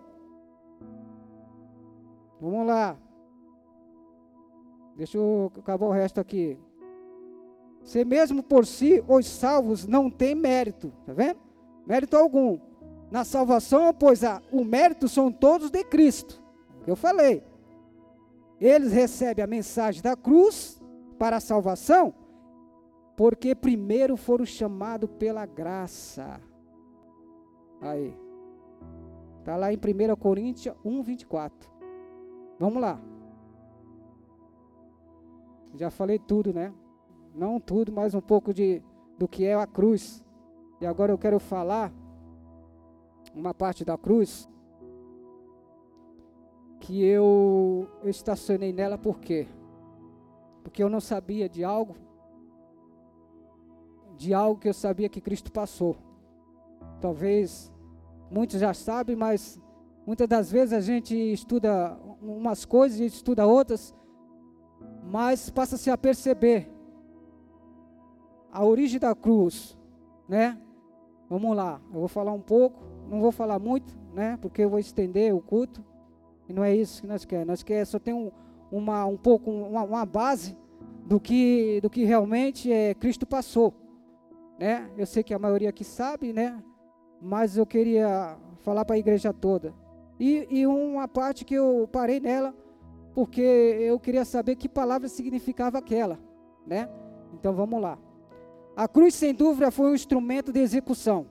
Vamos 2.39 2.67
lá. 2.67 2.97
Deixa 4.95 5.17
eu 5.17 5.51
acabar 5.57 5.87
o 5.87 5.91
resto 5.91 6.19
aqui. 6.19 6.59
Se 7.83 8.05
mesmo 8.05 8.43
por 8.43 8.65
si 8.65 9.03
os 9.07 9.25
salvos 9.25 9.87
não 9.87 10.09
têm 10.09 10.35
mérito, 10.35 10.93
tá 11.05 11.13
vendo? 11.13 11.39
Mérito 11.85 12.15
algum. 12.15 12.59
Na 13.13 13.23
salvação, 13.23 13.93
pois 13.93 14.23
ah, 14.23 14.41
o 14.51 14.65
mérito 14.65 15.07
são 15.07 15.31
todos 15.31 15.69
de 15.69 15.83
Cristo. 15.83 16.41
Eu 16.87 16.95
falei. 16.95 17.43
Eles 18.59 18.91
recebem 18.91 19.43
a 19.43 19.47
mensagem 19.47 20.01
da 20.01 20.15
cruz 20.15 20.81
para 21.19 21.37
a 21.37 21.39
salvação, 21.39 22.11
porque 23.15 23.53
primeiro 23.53 24.17
foram 24.17 24.43
chamados 24.45 25.07
pela 25.19 25.45
graça. 25.45 26.41
Aí. 27.79 28.17
Está 29.41 29.57
lá 29.57 29.71
em 29.71 29.77
1 29.77 30.15
Coríntios 30.15 30.75
1, 30.83 31.03
24. 31.03 31.69
Vamos 32.57 32.81
lá. 32.81 32.99
Já 35.75 35.91
falei 35.91 36.17
tudo, 36.17 36.51
né? 36.51 36.73
Não 37.35 37.59
tudo, 37.59 37.91
mas 37.91 38.15
um 38.15 38.21
pouco 38.21 38.51
de, 38.51 38.81
do 39.19 39.27
que 39.27 39.45
é 39.45 39.53
a 39.53 39.67
cruz. 39.67 40.25
E 40.81 40.85
agora 40.87 41.11
eu 41.11 41.17
quero 41.19 41.39
falar 41.39 41.93
uma 43.33 43.53
parte 43.53 43.83
da 43.83 43.97
cruz 43.97 44.49
que 46.79 47.03
eu, 47.03 47.87
eu 48.03 48.09
estacionei 48.09 48.73
nela 48.73 48.97
por 48.97 49.19
quê? 49.19 49.47
Porque 50.63 50.83
eu 50.83 50.89
não 50.89 50.99
sabia 50.99 51.47
de 51.47 51.63
algo, 51.63 51.95
de 54.17 54.33
algo 54.33 54.59
que 54.59 54.67
eu 54.67 54.73
sabia 54.73 55.07
que 55.07 55.21
Cristo 55.21 55.51
passou. 55.51 55.95
Talvez 56.99 57.71
muitos 58.29 58.59
já 58.59 58.73
sabem, 58.73 59.15
mas 59.15 59.59
muitas 60.05 60.27
das 60.27 60.51
vezes 60.51 60.73
a 60.73 60.81
gente 60.81 61.15
estuda 61.15 61.97
umas 62.21 62.65
coisas 62.65 62.99
e 62.99 63.05
estuda 63.05 63.45
outras, 63.47 63.95
mas 65.03 65.49
passa-se 65.49 65.89
a 65.89 65.97
perceber 65.97 66.69
a 68.51 68.63
origem 68.63 68.99
da 68.99 69.15
cruz, 69.15 69.77
né? 70.27 70.59
Vamos 71.29 71.55
lá, 71.55 71.81
eu 71.93 71.99
vou 71.99 72.07
falar 72.07 72.33
um 72.33 72.41
pouco, 72.41 72.83
não 73.09 73.21
vou 73.21 73.31
falar 73.31 73.59
muito, 73.59 73.95
né? 74.13 74.37
Porque 74.41 74.63
eu 74.63 74.69
vou 74.69 74.79
estender 74.79 75.33
o 75.33 75.41
culto. 75.41 75.83
E 76.47 76.53
não 76.53 76.63
é 76.63 76.75
isso 76.75 77.01
que 77.01 77.07
nós 77.07 77.25
queremos. 77.25 77.47
Nós 77.47 77.63
queremos 77.63 77.89
só 77.89 77.99
ter 77.99 78.13
um, 78.13 78.31
uma, 78.71 79.05
um 79.05 79.17
pouco, 79.17 79.51
uma, 79.51 79.83
uma 79.83 80.05
base 80.05 80.57
do 81.05 81.19
que, 81.19 81.79
do 81.81 81.89
que 81.89 82.03
realmente 82.03 82.71
é, 82.71 82.93
Cristo 82.93 83.25
passou. 83.25 83.73
Né? 84.59 84.89
Eu 84.97 85.05
sei 85.05 85.23
que 85.23 85.33
a 85.33 85.39
maioria 85.39 85.69
aqui 85.69 85.83
sabe, 85.83 86.33
né? 86.33 86.61
Mas 87.21 87.57
eu 87.57 87.65
queria 87.65 88.37
falar 88.61 88.85
para 88.85 88.95
a 88.95 88.99
igreja 88.99 89.33
toda. 89.33 89.73
E, 90.19 90.47
e 90.49 90.67
uma 90.67 91.07
parte 91.07 91.43
que 91.43 91.53
eu 91.53 91.87
parei 91.91 92.19
nela, 92.19 92.53
porque 93.13 93.41
eu 93.41 93.99
queria 93.99 94.25
saber 94.25 94.55
que 94.55 94.69
palavra 94.69 95.07
significava 95.07 95.77
aquela, 95.77 96.19
né? 96.65 96.89
Então 97.33 97.53
vamos 97.53 97.81
lá. 97.81 97.97
A 98.75 98.87
cruz, 98.87 99.13
sem 99.15 99.33
dúvida, 99.33 99.69
foi 99.69 99.91
um 99.91 99.95
instrumento 99.95 100.51
de 100.51 100.59
execução, 100.59 101.27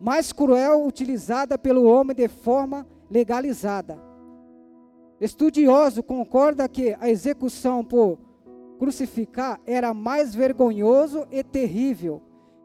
mais 0.00 0.32
cruel 0.32 0.86
utilizada 0.86 1.58
pelo 1.58 1.84
homem 1.84 2.14
de 2.14 2.28
forma 2.28 2.86
legalizada. 3.10 3.98
Estudioso 5.20 6.02
concorda 6.02 6.68
que 6.68 6.96
a 7.00 7.10
execução 7.10 7.84
por 7.84 8.18
crucificar 8.78 9.60
era 9.66 9.92
mais 9.92 10.34
vergonhoso 10.34 11.26
e 11.30 11.42
terrível 11.42 12.22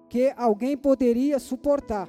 que 0.07 0.31
alguém 0.37 0.77
poderia 0.77 1.39
suportar. 1.39 2.07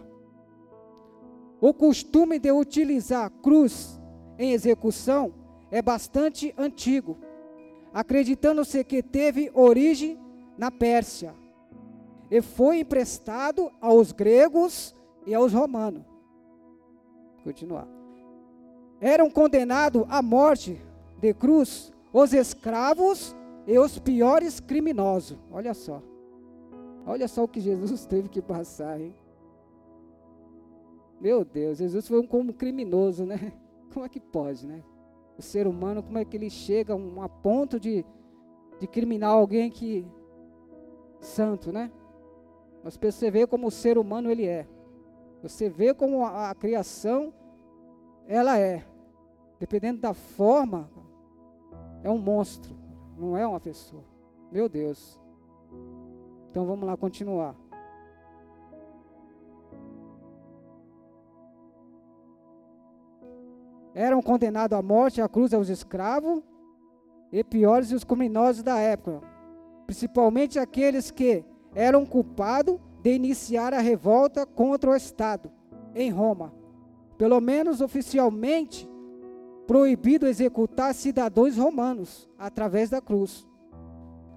O 1.61 1.73
costume 1.73 2.39
de 2.39 2.53
utilizar 2.53 3.31
cruz 3.43 3.99
em 4.39 4.53
execução 4.53 5.33
é 5.71 5.81
bastante 5.81 6.55
antigo, 6.59 7.17
acreditando-se 7.95 8.85
que 8.85 9.03
teve 9.03 9.51
origem 9.55 10.19
na 10.59 10.71
Pérsia 10.71 11.35
e 12.31 12.43
foi 12.43 12.81
emprestado 12.81 13.71
aos 13.81 14.13
gregos 14.13 14.95
e 15.27 15.35
aos 15.35 15.53
romanos. 15.53 16.05
Continuar. 17.43 17.87
Eram 19.01 19.31
condenados 19.31 20.05
à 20.09 20.23
morte 20.23 20.81
de 21.19 21.35
cruz 21.35 21.93
os 22.13 22.33
escravos 22.33 23.35
e 23.67 23.79
os 23.79 23.99
piores 23.99 24.61
criminosos. 24.61 25.39
Olha 25.51 25.75
só. 25.75 26.03
Olha 27.07 27.29
só 27.29 27.45
o 27.45 27.49
que 27.49 27.61
Jesus 27.61 28.05
teve 28.07 28.29
que 28.29 28.41
passar, 28.41 29.01
hein? 29.01 29.15
Meu 31.21 31.45
Deus, 31.45 31.79
Jesus 31.79 32.07
foi 32.07 32.21
um 32.21 32.27
como 32.27 32.53
criminoso, 32.53 33.25
né? 33.25 33.53
Como 33.93 34.05
é 34.05 34.09
que 34.09 34.21
pode, 34.21 34.67
né? 34.67 34.83
O 35.39 35.43
ser 35.43 35.69
humano, 35.69 36.03
como 36.03 36.19
é 36.19 36.25
que 36.25 36.37
ele 36.37 36.51
chega 36.51 36.95
a 36.95 37.29
ponto 37.29 37.79
de, 37.79 38.05
de 38.81 38.87
criminar 38.89 39.31
alguém 39.31 39.71
que 39.71 40.05
santo, 41.21 41.73
né? 41.73 41.93
Mas 42.83 42.99
vê 43.31 43.47
como 43.47 43.69
o 43.69 43.71
ser 43.71 43.97
humano 43.97 44.31
ele 44.31 44.47
é. 44.47 44.67
Você 45.45 45.69
vê 45.69 45.93
como 45.93 46.25
a, 46.25 46.55
criação 46.55 47.31
ela 48.27 48.59
é. 48.59 48.83
Dependendo 49.61 50.01
da 50.01 50.15
forma, 50.15 50.91
é 52.03 52.09
um 52.09 52.17
monstro, 52.17 52.75
não 53.19 53.37
é 53.37 53.47
uma 53.47 53.61
pessoa. 53.61 54.03
Meu 54.51 54.71
Deus. 54.71 55.21
Então 56.51 56.65
vamos 56.65 56.87
lá 56.87 56.97
continuar. 56.97 57.55
eram 63.97 64.21
condenados 64.21 64.77
à 64.77 64.83
morte, 64.83 65.23
à 65.23 65.29
cruz 65.29 65.55
aos 65.55 65.69
escravos, 65.69 66.43
e 67.31 67.45
piores 67.45 67.93
os 67.93 68.03
criminosos 68.03 68.65
da 68.65 68.77
época, 68.79 69.21
principalmente 69.87 70.59
aqueles 70.59 71.13
que 71.13 71.45
eram 71.77 72.05
culpados 72.05 72.81
de 73.05 73.13
iniciar 73.13 73.75
a 73.75 73.81
revolta 73.81 74.47
contra 74.47 74.91
o 74.91 74.97
Estado 74.97 75.53
em 75.95 76.11
Roma. 76.11 76.55
Pelo 77.19 77.39
menos 77.39 77.83
oficialmente, 77.83 78.89
proibido 79.67 80.27
executar 80.27 80.95
cidadãos 80.95 81.59
romanos 81.59 82.27
através 82.39 82.89
da 82.89 83.03
cruz. 83.03 83.47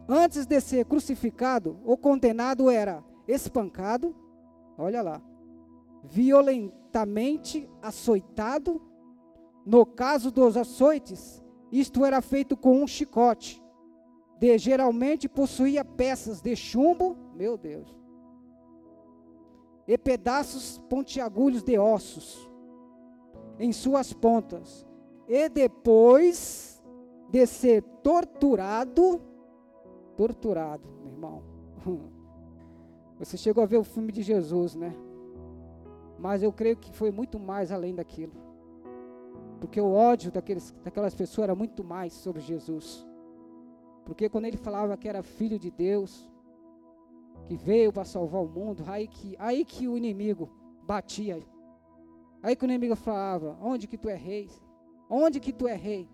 Antes 0.05 0.45
de 0.45 0.59
ser 0.59 0.83
crucificado, 0.83 1.79
o 1.85 1.95
condenado 1.95 2.69
era 2.69 3.01
espancado, 3.25 4.13
olha 4.77 5.01
lá, 5.01 5.21
violentamente 6.03 7.69
açoitado. 7.81 8.81
No 9.65 9.85
caso 9.85 10.29
dos 10.29 10.57
açoites, 10.57 11.41
isto 11.71 12.03
era 12.03 12.21
feito 12.21 12.57
com 12.57 12.83
um 12.83 12.87
chicote. 12.87 13.63
De, 14.37 14.57
geralmente 14.57 15.29
possuía 15.29 15.85
peças 15.85 16.41
de 16.41 16.53
chumbo, 16.53 17.15
meu 17.33 17.57
Deus, 17.57 17.97
e 19.87 19.97
pedaços 19.97 20.77
pontiagulhos 20.89 21.63
de 21.63 21.77
ossos 21.79 22.49
em 23.57 23.71
suas 23.71 24.13
pontas. 24.13 24.85
E 25.27 25.47
depois 25.49 26.83
de 27.29 27.45
ser 27.45 27.81
torturado, 28.03 29.21
torturado, 30.15 30.87
meu 31.01 31.11
irmão. 31.11 31.43
Você 33.19 33.37
chegou 33.37 33.63
a 33.63 33.67
ver 33.67 33.77
o 33.77 33.83
filme 33.83 34.11
de 34.11 34.21
Jesus, 34.21 34.75
né? 34.75 34.95
Mas 36.19 36.43
eu 36.43 36.51
creio 36.51 36.77
que 36.77 36.91
foi 36.91 37.11
muito 37.11 37.39
mais 37.39 37.71
além 37.71 37.95
daquilo. 37.95 38.33
Porque 39.59 39.81
o 39.81 39.91
ódio 39.91 40.31
daqueles, 40.31 40.71
daquelas 40.83 41.15
pessoas 41.15 41.45
era 41.45 41.55
muito 41.55 41.83
mais 41.83 42.13
sobre 42.13 42.41
Jesus. 42.41 43.07
Porque 44.05 44.29
quando 44.29 44.45
ele 44.45 44.57
falava 44.57 44.95
que 44.95 45.07
era 45.09 45.23
filho 45.23 45.57
de 45.57 45.71
Deus, 45.71 46.29
que 47.47 47.55
veio 47.55 47.93
para 47.93 48.03
salvar 48.03 48.41
o 48.41 48.47
mundo, 48.47 48.83
aí 48.87 49.07
que, 49.07 49.35
aí 49.39 49.63
que 49.63 49.87
o 49.87 49.97
inimigo 49.97 50.49
batia. 50.83 51.41
Aí 52.43 52.55
que 52.55 52.65
o 52.65 52.67
inimigo 52.67 52.95
falava: 52.95 53.57
Onde 53.61 53.87
que 53.87 53.97
tu 53.97 54.09
é 54.09 54.15
rei? 54.15 54.49
Onde 55.09 55.39
que 55.39 55.53
tu 55.53 55.65
é 55.65 55.73
rei? 55.73 56.09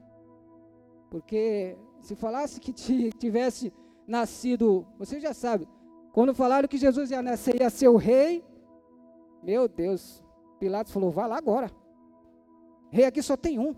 Porque 1.10 1.76
se 2.02 2.16
falasse 2.16 2.60
que 2.60 2.72
tivesse 3.18 3.74
nascido, 4.08 4.86
você 5.00 5.20
já 5.20 5.34
sabe, 5.34 5.68
quando 6.12 6.36
falaram 6.36 6.68
que 6.68 6.78
Jesus 6.78 7.10
ia 7.10 7.22
nascer, 7.24 7.60
ia 7.60 7.70
ser 7.70 7.88
o 7.88 7.98
rei, 7.98 8.46
meu 9.42 9.68
Deus, 9.68 10.24
Pilatos 10.60 10.94
falou: 10.94 11.10
vá 11.10 11.26
lá 11.26 11.38
agora. 11.38 11.72
Rei 12.92 13.06
aqui 13.06 13.24
só 13.24 13.36
tem 13.36 13.58
um. 13.58 13.76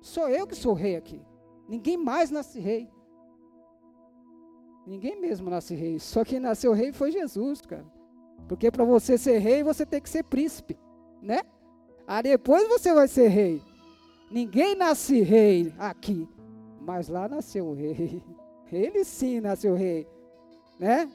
Sou 0.00 0.28
eu 0.28 0.48
que 0.48 0.56
sou 0.56 0.72
rei 0.72 0.96
aqui. 0.96 1.22
Ninguém 1.68 1.96
mais 1.96 2.32
nasce 2.32 2.58
rei. 2.58 2.90
Ninguém 4.86 5.20
mesmo 5.20 5.50
nasce 5.50 5.74
rei. 5.74 5.98
Só 5.98 6.24
quem 6.24 6.40
nasceu 6.40 6.72
rei 6.72 6.92
foi 6.92 7.10
Jesus, 7.10 7.60
cara. 7.60 7.84
Porque 8.48 8.70
para 8.70 8.84
você 8.84 9.16
ser 9.16 9.38
rei, 9.38 9.62
você 9.62 9.86
tem 9.86 10.00
que 10.00 10.08
ser 10.08 10.24
príncipe, 10.24 10.76
né? 11.22 11.40
Aí 12.06 12.22
depois 12.22 12.66
você 12.68 12.92
vai 12.92 13.06
ser 13.06 13.28
rei. 13.28 13.62
Ninguém 14.30 14.74
nasce 14.74 15.20
rei 15.20 15.72
aqui, 15.78 16.28
mas 16.80 17.08
lá 17.08 17.28
nasceu 17.28 17.66
o 17.66 17.74
rei. 17.74 18.22
Ele 18.72 19.04
sim 19.04 19.40
nasceu 19.40 19.74
rei, 19.74 20.06
né? 20.78 21.10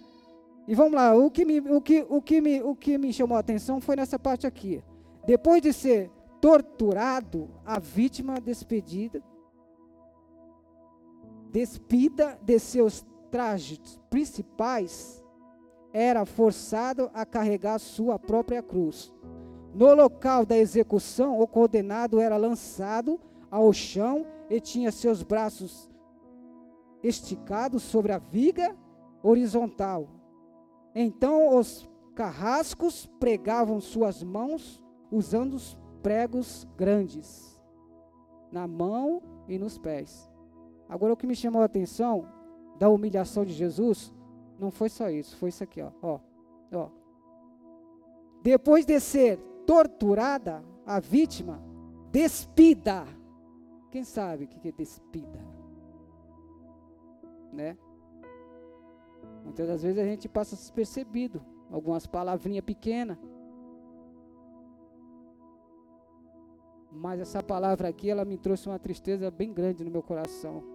E 0.68 0.74
vamos 0.74 0.94
lá, 0.94 1.16
o 1.16 1.30
que 1.30 1.46
me, 1.46 1.60
o 1.60 1.80
que, 1.80 2.06
o 2.10 2.22
que 2.22 2.42
me, 2.42 2.62
o 2.62 2.76
que 2.76 2.98
me 2.98 3.14
chamou 3.14 3.38
a 3.38 3.40
atenção 3.40 3.80
foi 3.80 3.96
nessa 3.96 4.18
parte 4.18 4.48
aqui. 4.48 4.84
Depois 5.26 5.62
de 5.62 5.72
ser 5.72 6.10
torturado, 6.42 7.50
a 7.66 7.80
vítima 7.80 8.40
despedida, 8.40 9.24
despida 11.52 12.38
de 12.42 12.60
seus 12.60 13.06
trajes 13.36 14.00
principais, 14.10 15.22
era 15.92 16.26
forçado 16.26 17.12
a 17.14 17.26
carregar 17.26 17.80
sua 17.80 18.18
própria 18.18 18.64
cruz. 18.64 19.14
No 19.74 19.94
local 19.94 20.46
da 20.46 20.58
execução, 20.58 21.42
o 21.42 21.46
condenado 21.46 22.22
era 22.22 22.38
lançado 22.38 23.20
ao 23.52 23.74
chão 23.74 24.26
e 24.50 24.62
tinha 24.62 24.90
seus 24.90 25.22
braços 25.22 25.92
esticados 27.04 27.84
sobre 27.84 28.14
a 28.14 28.20
viga 28.20 28.74
horizontal. 29.22 30.08
Então 30.96 31.58
os 31.58 31.90
carrascos 32.16 33.06
pregavam 33.20 33.82
suas 33.82 34.24
mãos 34.24 34.82
usando 35.12 35.56
os 35.56 35.78
pregos 36.02 36.66
grandes 36.78 37.62
na 38.50 38.66
mão 38.66 39.22
e 39.46 39.60
nos 39.60 39.78
pés. 39.78 40.32
Agora 40.88 41.12
o 41.12 41.18
que 41.18 41.28
me 41.28 41.36
chamou 41.36 41.62
a 41.62 41.66
atenção 41.66 42.34
da 42.78 42.90
humilhação 42.90 43.46
de 43.46 43.54
Jesus 43.54 44.14
não 44.60 44.72
foi 44.72 44.90
só 44.90 45.10
isso, 45.10 45.36
foi 45.38 45.50
isso 45.50 45.64
aqui, 45.64 45.82
ó, 45.82 45.92
ó, 46.02 46.20
ó. 46.74 46.90
Depois 48.42 48.86
de 48.86 49.00
ser 49.00 49.38
torturada, 49.66 50.64
a 50.86 51.00
vítima, 51.00 51.62
despida. 52.12 53.06
Quem 53.92 54.04
sabe 54.04 54.46
o 54.46 54.48
que 54.48 54.68
é 54.68 54.72
despida? 54.72 55.40
Né? 57.52 57.78
Muitas 59.44 59.68
das 59.68 59.82
vezes 59.84 59.98
a 59.98 60.06
gente 60.06 60.28
passa 60.28 60.56
despercebido, 60.56 61.42
algumas 61.72 62.06
palavrinhas 62.06 62.64
pequenas. 62.64 63.18
Mas 66.92 67.20
essa 67.20 67.44
palavra 67.44 67.90
aqui, 67.90 68.10
ela 68.10 68.24
me 68.24 68.38
trouxe 68.38 68.68
uma 68.68 68.80
tristeza 68.80 69.30
bem 69.30 69.54
grande 69.54 69.84
no 69.84 69.92
meu 69.92 70.02
coração. 70.02 70.75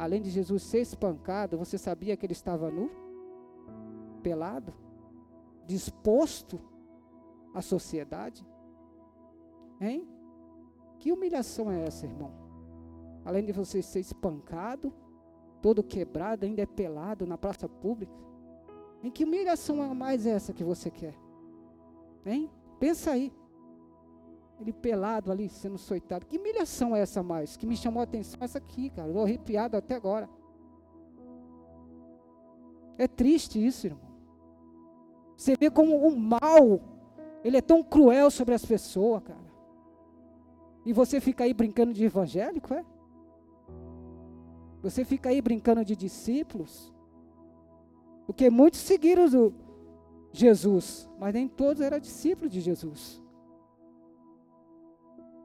Além 0.00 0.22
de 0.22 0.30
Jesus 0.30 0.62
ser 0.62 0.80
espancado, 0.80 1.58
você 1.58 1.76
sabia 1.76 2.16
que 2.16 2.24
ele 2.24 2.32
estava 2.32 2.70
nu? 2.70 2.90
Pelado? 4.22 4.72
Disposto 5.66 6.58
a 7.52 7.60
sociedade? 7.60 8.42
Hein? 9.78 10.08
Que 10.98 11.12
humilhação 11.12 11.70
é 11.70 11.84
essa, 11.84 12.06
irmão? 12.06 12.32
Além 13.26 13.44
de 13.44 13.52
você 13.52 13.82
ser 13.82 14.00
espancado, 14.00 14.90
todo 15.60 15.82
quebrado, 15.82 16.46
ainda 16.46 16.62
é 16.62 16.66
pelado 16.66 17.26
na 17.26 17.36
praça 17.36 17.68
pública. 17.68 18.18
Em 19.02 19.10
que 19.10 19.24
humilhação 19.24 19.82
a 19.82 19.92
mais 19.92 20.24
é 20.24 20.30
essa 20.30 20.54
que 20.54 20.64
você 20.64 20.90
quer? 20.90 21.14
Hein? 22.24 22.50
Pensa 22.78 23.10
aí. 23.10 23.30
Ele 24.60 24.72
pelado 24.72 25.32
ali, 25.32 25.48
sendo 25.48 25.78
soitado. 25.78 26.26
Que 26.26 26.38
humilhação 26.38 26.94
é 26.94 27.00
essa 27.00 27.22
mais? 27.22 27.56
Que 27.56 27.66
me 27.66 27.76
chamou 27.76 28.00
a 28.00 28.04
atenção 28.04 28.38
essa 28.42 28.58
aqui, 28.58 28.90
cara. 28.90 29.10
Tô 29.12 29.22
arrepiado 29.22 29.76
até 29.76 29.94
agora. 29.94 30.28
É 32.98 33.08
triste 33.08 33.64
isso, 33.64 33.86
irmão. 33.86 34.10
Você 35.34 35.56
vê 35.56 35.70
como 35.70 35.96
o 35.96 36.14
mal 36.14 36.80
ele 37.42 37.56
é 37.56 37.62
tão 37.62 37.82
cruel 37.82 38.30
sobre 38.30 38.54
as 38.54 38.64
pessoas, 38.64 39.22
cara. 39.22 39.50
E 40.84 40.92
você 40.92 41.20
fica 41.20 41.44
aí 41.44 41.54
brincando 41.54 41.92
de 41.92 42.04
evangélico, 42.04 42.74
é? 42.74 42.84
Você 44.82 45.04
fica 45.04 45.28
aí 45.28 45.40
brincando 45.40 45.84
de 45.84 45.94
discípulos? 45.94 46.92
Porque 48.26 48.48
muitos 48.48 48.80
seguiram 48.80 49.52
Jesus, 50.32 51.08
mas 51.18 51.34
nem 51.34 51.48
todos 51.48 51.82
eram 51.82 51.98
discípulos 51.98 52.52
de 52.52 52.60
Jesus. 52.60 53.20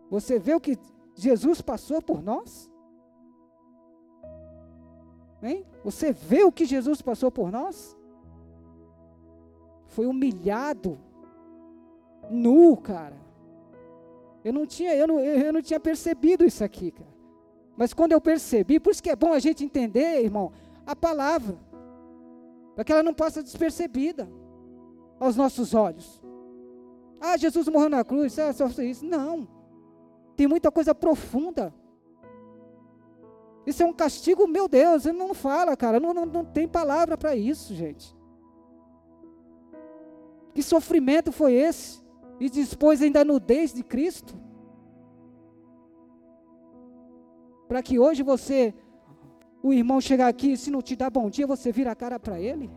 Você 0.10 0.40
vê 0.40 0.54
o 0.54 0.60
que 0.60 0.78
Jesus 1.16 1.62
passou 1.62 2.02
por 2.02 2.22
nós? 2.22 2.70
Hein? 5.42 5.66
Você 5.84 6.12
vê 6.12 6.44
o 6.44 6.52
que 6.52 6.66
Jesus 6.66 7.02
passou 7.02 7.32
por 7.32 7.52
nós? 7.52 7.98
Foi 9.88 10.06
humilhado 10.06 10.98
nu, 12.30 12.76
cara. 12.78 13.16
Eu 14.44 14.54
não 14.54 14.66
tinha, 14.66 14.96
eu 14.96 15.08
não, 15.08 15.20
eu 15.20 15.54
não 15.54 15.62
tinha 15.62 15.80
percebido 15.80 16.46
isso 16.46 16.64
aqui, 16.64 16.92
cara. 16.92 17.16
Mas 17.78 17.94
quando 17.94 18.14
eu 18.14 18.22
percebi, 18.22 18.80
por 18.80 18.92
isso 18.92 19.04
que 19.04 19.10
é 19.10 19.16
bom 19.16 19.34
a 19.34 19.40
gente 19.40 19.64
entender, 19.64 20.24
irmão, 20.24 20.52
a 20.86 20.96
palavra, 20.96 21.58
para 22.74 22.84
que 22.84 22.92
ela 22.92 23.04
não 23.04 23.14
passe 23.14 23.42
despercebida 23.42 24.30
aos 25.20 25.36
nossos 25.36 25.74
olhos. 25.74 26.22
Ah, 27.20 27.38
Jesus 27.38 27.68
morreu 27.68 27.90
na 27.90 28.04
cruz, 28.04 28.38
é 28.38 28.52
só 28.54 28.68
isso. 28.82 29.06
Não. 29.06 29.48
Tem 30.36 30.48
muita 30.48 30.72
coisa 30.72 30.94
profunda. 30.94 31.74
Isso 33.66 33.82
é 33.82 33.86
um 33.86 33.94
castigo, 33.94 34.48
meu 34.48 34.68
Deus, 34.68 35.06
ele 35.06 35.18
não 35.18 35.34
fala, 35.34 35.76
cara, 35.76 36.00
não, 36.00 36.14
não, 36.14 36.26
não 36.26 36.46
tem 36.46 36.68
palavra 36.68 37.18
para 37.18 37.36
isso, 37.36 37.74
gente. 37.74 38.16
Que 40.54 40.62
sofrimento 40.62 41.32
foi 41.32 41.54
esse? 41.54 42.06
e 42.40 42.50
dispôs 42.50 43.02
ainda 43.02 43.22
a 43.22 43.26
nudez 43.26 43.74
de 43.74 43.84
Cristo. 43.84 44.36
Para 47.68 47.82
que 47.82 47.98
hoje 47.98 48.22
você, 48.24 48.74
o 49.64 49.74
irmão 49.74 50.00
chegar 50.00 50.28
aqui, 50.28 50.54
e 50.54 50.58
se 50.58 50.70
não 50.70 50.82
te 50.82 50.96
dá 50.96 51.10
bom 51.10 51.30
dia, 51.30 51.48
você 51.48 51.72
vira 51.72 51.92
a 51.92 51.96
cara 51.96 52.20
para 52.20 52.40
ele. 52.40 52.70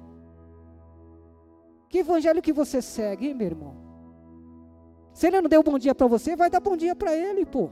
Que 1.88 1.98
evangelho 1.98 2.42
que 2.42 2.52
você 2.52 2.80
segue, 2.80 3.28
hein, 3.28 3.34
meu 3.34 3.46
irmão? 3.46 3.87
Se 5.18 5.26
ele 5.26 5.40
não 5.40 5.48
deu 5.48 5.64
bom 5.64 5.76
dia 5.76 5.96
para 5.96 6.06
você, 6.06 6.36
vai 6.36 6.48
dar 6.48 6.60
bom 6.60 6.76
dia 6.76 6.94
para 6.94 7.12
ele, 7.12 7.44
pô. 7.44 7.70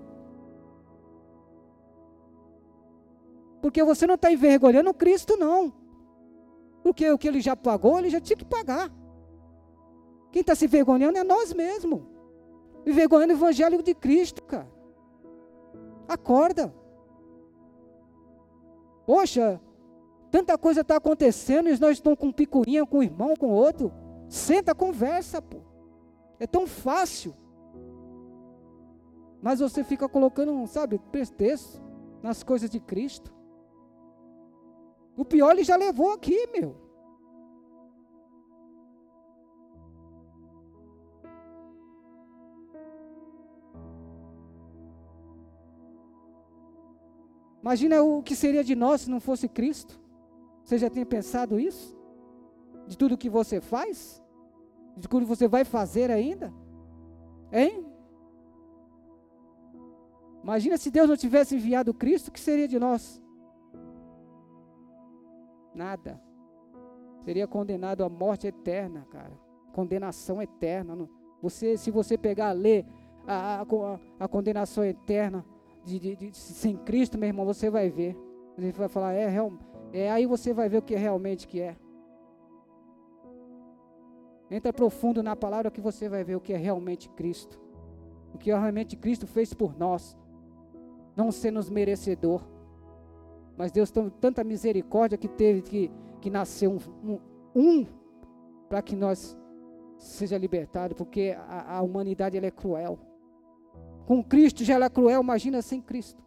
Porque 3.63 3.85
você 3.85 4.05
não 4.05 4.17
está 4.17 4.33
envergonhando 4.33 4.93
Cristo, 4.93 5.37
não. 5.37 5.73
Porque 6.83 7.09
o 7.09 7.17
que 7.17 7.29
ele 7.29 7.41
já 7.41 7.55
pagou, 7.55 8.01
ele 8.01 8.11
já 8.11 8.21
tinha 8.21 8.37
que 8.37 8.45
pagar. 8.45 8.91
Quem 10.33 10.41
está 10.41 10.57
se 10.57 10.65
envergonhando 10.65 11.19
é 11.19 11.23
nós 11.23 11.53
mesmos. 11.53 12.03
Envergonhando 12.85 13.35
o 13.35 13.37
evangelho 13.37 13.81
de 13.81 13.95
Cristo, 13.95 14.43
cara. 14.43 14.67
Acorda. 16.09 16.75
Poxa, 19.07 19.61
tanta 20.33 20.59
coisa 20.59 20.81
está 20.81 20.97
acontecendo 20.97 21.69
e 21.69 21.79
nós 21.79 21.93
estamos 21.93 22.19
com 22.19 22.33
picuinha 22.33 22.85
com 22.85 22.99
o 22.99 23.05
irmão, 23.05 23.37
com 23.37 23.53
outro. 23.53 23.93
Senta, 24.29 24.75
conversa, 24.75 25.41
pô. 25.41 25.66
É 26.39 26.47
tão 26.47 26.67
fácil. 26.67 27.35
Mas 29.41 29.61
você 29.61 29.85
fica 29.85 30.09
colocando, 30.09 30.67
sabe, 30.67 30.99
pretexto 30.99 31.81
nas 32.23 32.43
coisas 32.43 32.69
de 32.69 32.81
Cristo. 32.81 33.33
O 35.17 35.25
pior 35.25 35.53
ele 35.53 35.65
já 35.65 35.77
levou 35.77 36.13
aqui, 36.13 36.47
meu. 36.49 36.77
Imagina 47.63 48.01
o 48.03 48.23
que 48.23 48.37
seria 48.37 48.63
de 48.63 48.77
nós 48.77 49.01
se 49.01 49.11
não 49.11 49.19
fosse 49.19 49.49
Cristo. 49.49 49.99
Você 50.63 50.79
já 50.79 50.89
tem 50.89 51.05
pensado 51.05 51.59
isso? 51.59 51.97
De 52.87 52.97
tudo 52.97 53.19
que 53.19 53.29
você 53.29 53.61
faz? 53.61 54.23
Que 55.01 55.25
você 55.25 55.47
vai 55.47 55.65
fazer 55.65 56.11
ainda? 56.11 56.53
Hein? 57.53 57.87
Imagina 60.43 60.79
se 60.79 60.91
Deus 60.91 61.09
não 61.09 61.17
tivesse 61.17 61.57
enviado 61.57 61.93
Cristo, 61.93 62.29
o 62.29 62.33
que 62.33 62.41
seria 62.41 62.69
de 62.69 62.79
nós? 62.79 63.21
Nada. 65.75 66.21
Seria 67.25 67.47
condenado 67.47 68.05
à 68.05 68.09
morte 68.09 68.47
eterna, 68.47 69.07
cara. 69.11 69.33
Condenação 69.73 70.41
eterna. 70.41 70.97
Você, 71.43 71.77
se 71.77 71.91
você 71.91 72.17
pegar, 72.17 72.53
ler 72.53 72.87
a, 73.27 73.61
a, 73.61 73.65
a 74.21 74.29
condenação 74.29 74.85
eterna, 74.85 75.45
de, 75.85 75.99
de, 75.99 76.17
de, 76.17 76.37
sem 76.37 76.77
Cristo, 76.77 77.19
meu 77.19 77.29
irmão, 77.29 77.45
você 77.45 77.69
vai 77.69 77.91
ver. 77.91 78.17
Você 78.57 78.73
vai 78.73 78.89
falar, 78.89 79.15
é, 79.15 79.29
é, 79.93 80.11
aí 80.11 80.27
você 80.27 80.53
vai 80.53 80.69
ver 80.69 80.79
o 80.79 80.83
que 80.83 80.95
realmente 80.95 81.47
que 81.47 81.61
é. 81.61 81.77
Entra 84.51 84.73
profundo 84.73 85.23
na 85.23 85.35
palavra 85.35 85.71
que 85.71 85.81
você 85.81 86.09
vai 86.09 86.23
ver 86.23 86.37
o 86.37 86.41
que 86.41 86.53
é 86.53 86.57
realmente 86.57 87.09
Cristo. 87.11 87.61
O 88.33 88.39
que 88.39 88.51
realmente 88.51 88.97
Cristo 88.97 89.27
fez 89.27 89.53
por 89.53 89.77
nós. 89.77 90.17
Não 91.17 91.31
nos 91.53 91.71
merecedor. 91.71 92.43
Mas 93.57 93.73
Deus 93.73 93.91
tem 93.91 94.09
tanta 94.21 94.45
misericórdia 94.45 95.19
que 95.19 95.29
teve 95.29 95.63
que, 95.63 95.91
que 96.21 96.31
nascer 96.31 96.69
um, 96.69 96.79
um, 97.03 97.19
um 97.55 97.87
para 98.69 98.83
que 98.83 98.95
nós 98.95 99.37
seja 99.97 100.37
libertado, 100.37 100.95
porque 100.95 101.35
a, 101.49 101.79
a 101.79 101.83
humanidade 101.83 102.37
ela 102.37 102.47
é 102.47 102.51
cruel. 102.51 102.99
Com 104.07 104.23
Cristo 104.23 104.63
já 104.63 104.75
era 104.75 104.91
cruel, 104.91 105.23
imagina 105.23 105.63
sem 105.63 105.81
Cristo. 105.81 106.23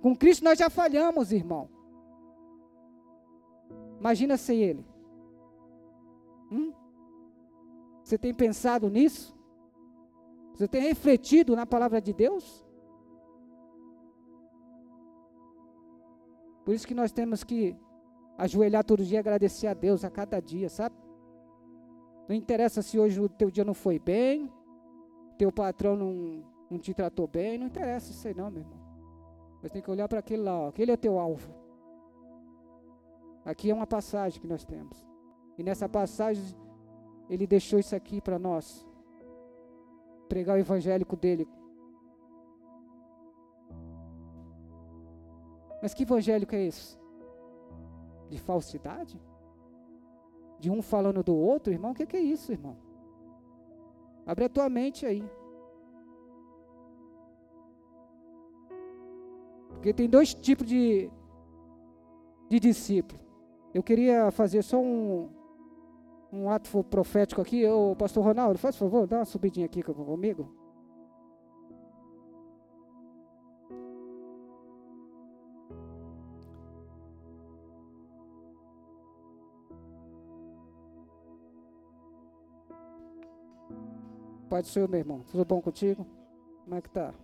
Com 0.00 0.16
Cristo 0.16 0.42
nós 0.42 0.58
já 0.58 0.68
falhamos, 0.68 1.32
irmão. 1.32 1.68
Imagina 4.00 4.36
sem 4.36 4.58
Ele. 4.60 4.91
Hum? 6.52 6.72
Você 8.02 8.18
tem 8.18 8.34
pensado 8.34 8.90
nisso? 8.90 9.34
Você 10.52 10.68
tem 10.68 10.82
refletido 10.82 11.56
na 11.56 11.64
palavra 11.64 12.00
de 12.00 12.12
Deus? 12.12 12.64
Por 16.64 16.74
isso 16.74 16.86
que 16.86 16.94
nós 16.94 17.10
temos 17.10 17.42
que 17.42 17.76
ajoelhar 18.36 18.84
todo 18.84 19.04
dia 19.04 19.16
e 19.16 19.18
agradecer 19.18 19.66
a 19.66 19.74
Deus 19.74 20.04
a 20.04 20.10
cada 20.10 20.40
dia, 20.40 20.68
sabe? 20.68 20.94
Não 22.28 22.36
interessa 22.36 22.82
se 22.82 22.98
hoje 22.98 23.20
o 23.20 23.28
teu 23.28 23.50
dia 23.50 23.64
não 23.64 23.74
foi 23.74 23.98
bem, 23.98 24.52
teu 25.38 25.50
patrão 25.50 25.96
não, 25.96 26.44
não 26.70 26.78
te 26.78 26.94
tratou 26.94 27.26
bem, 27.26 27.58
não 27.58 27.66
interessa 27.66 28.10
isso 28.10 28.28
aí 28.28 28.34
não, 28.34 28.50
meu 28.50 28.62
irmão. 28.62 28.80
Mas 29.62 29.72
tem 29.72 29.82
que 29.82 29.90
olhar 29.90 30.08
para 30.08 30.18
aquele 30.18 30.42
lá, 30.42 30.58
ó. 30.58 30.68
aquele 30.68 30.92
é 30.92 30.96
teu 30.96 31.18
alvo. 31.18 31.52
Aqui 33.44 33.70
é 33.70 33.74
uma 33.74 33.86
passagem 33.86 34.40
que 34.40 34.46
nós 34.46 34.64
temos. 34.64 35.11
E 35.58 35.62
nessa 35.62 35.88
passagem, 35.88 36.56
ele 37.28 37.46
deixou 37.46 37.78
isso 37.78 37.94
aqui 37.94 38.20
para 38.20 38.38
nós. 38.38 38.86
Pregar 40.28 40.56
o 40.56 40.60
evangélico 40.60 41.16
dele. 41.16 41.48
Mas 45.82 45.92
que 45.92 46.04
evangélico 46.04 46.54
é 46.54 46.64
esse? 46.64 46.98
De 48.30 48.38
falsidade? 48.38 49.20
De 50.58 50.70
um 50.70 50.80
falando 50.80 51.22
do 51.22 51.34
outro, 51.36 51.72
irmão? 51.72 51.90
O 51.90 51.94
que, 51.94 52.06
que 52.06 52.16
é 52.16 52.20
isso, 52.20 52.52
irmão? 52.52 52.76
Abre 54.24 54.44
a 54.44 54.48
tua 54.48 54.68
mente 54.68 55.04
aí. 55.04 55.24
Porque 59.70 59.92
tem 59.92 60.08
dois 60.08 60.32
tipos 60.32 60.64
de, 60.64 61.10
de 62.48 62.60
discípulo. 62.60 63.20
Eu 63.74 63.82
queria 63.82 64.30
fazer 64.30 64.62
só 64.62 64.78
um, 64.78 65.28
um 66.32 66.48
ato 66.48 66.82
profético 66.84 67.42
aqui. 67.42 67.66
Ô, 67.66 67.94
pastor 67.94 68.24
Ronaldo, 68.24 68.58
faz 68.58 68.76
favor, 68.76 69.06
dá 69.06 69.18
uma 69.18 69.24
subidinha 69.26 69.66
aqui 69.66 69.82
comigo. 69.82 70.50
Pai 84.48 84.62
do 84.62 84.68
Senhor, 84.68 84.88
meu 84.88 85.00
irmão. 85.00 85.20
Tudo 85.30 85.44
bom 85.44 85.60
contigo? 85.60 86.06
Como 86.64 86.76
é 86.76 86.80
que 86.80 86.90
tá? 86.90 87.14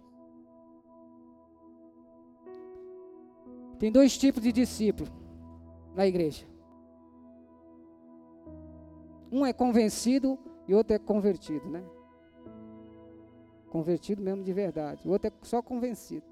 Tem 3.78 3.92
dois 3.92 4.16
tipos 4.16 4.42
de 4.42 4.50
discípulo 4.50 5.08
na 5.94 6.06
igreja. 6.06 6.46
Um 9.30 9.44
é 9.44 9.52
convencido 9.52 10.38
e 10.66 10.74
outro 10.74 10.94
é 10.94 10.98
convertido, 10.98 11.68
né? 11.68 11.84
Convertido 13.70 14.22
mesmo 14.22 14.42
de 14.42 14.52
verdade. 14.52 15.06
O 15.06 15.12
outro 15.12 15.28
é 15.28 15.32
só 15.42 15.60
convencido. 15.60 16.24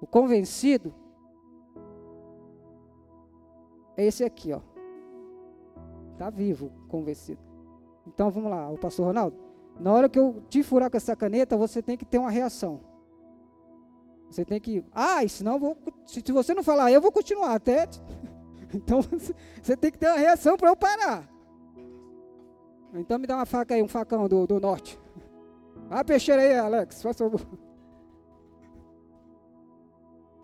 O 0.00 0.06
convencido 0.06 0.94
é 3.96 4.04
esse 4.04 4.24
aqui, 4.24 4.52
ó. 4.52 4.60
Tá 6.16 6.30
vivo, 6.30 6.70
convencido. 6.88 7.40
Então 8.06 8.30
vamos 8.30 8.50
lá, 8.50 8.70
o 8.70 8.78
pastor 8.78 9.06
Ronaldo. 9.06 9.36
Na 9.78 9.92
hora 9.92 10.08
que 10.08 10.18
eu 10.18 10.42
te 10.48 10.62
furar 10.62 10.90
com 10.90 10.96
essa 10.96 11.14
caneta, 11.14 11.56
você 11.56 11.80
tem 11.80 11.96
que 11.96 12.04
ter 12.04 12.18
uma 12.18 12.30
reação. 12.30 12.80
Você 14.30 14.44
tem 14.44 14.60
que. 14.60 14.84
Ah, 14.92 15.26
senão 15.28 15.54
eu 15.54 15.58
vou. 15.58 15.76
Se 16.06 16.20
você 16.32 16.54
não 16.54 16.62
falar, 16.62 16.92
eu 16.92 17.00
vou 17.00 17.12
continuar 17.12 17.54
até. 17.54 17.88
Então 18.74 19.00
você 19.62 19.76
tem 19.76 19.90
que 19.90 19.98
ter 19.98 20.08
uma 20.08 20.18
reação 20.18 20.56
para 20.56 20.68
eu 20.68 20.76
parar. 20.76 21.28
Então 22.94 23.18
me 23.18 23.26
dá 23.26 23.36
uma 23.36 23.46
faca 23.46 23.74
aí, 23.74 23.82
um 23.82 23.88
facão 23.88 24.28
do, 24.28 24.46
do 24.46 24.60
norte. 24.60 24.98
Ah, 25.90 26.04
peixeira 26.04 26.42
aí, 26.42 26.54
Alex, 26.54 27.02
faz 27.02 27.16
favor. 27.16 27.40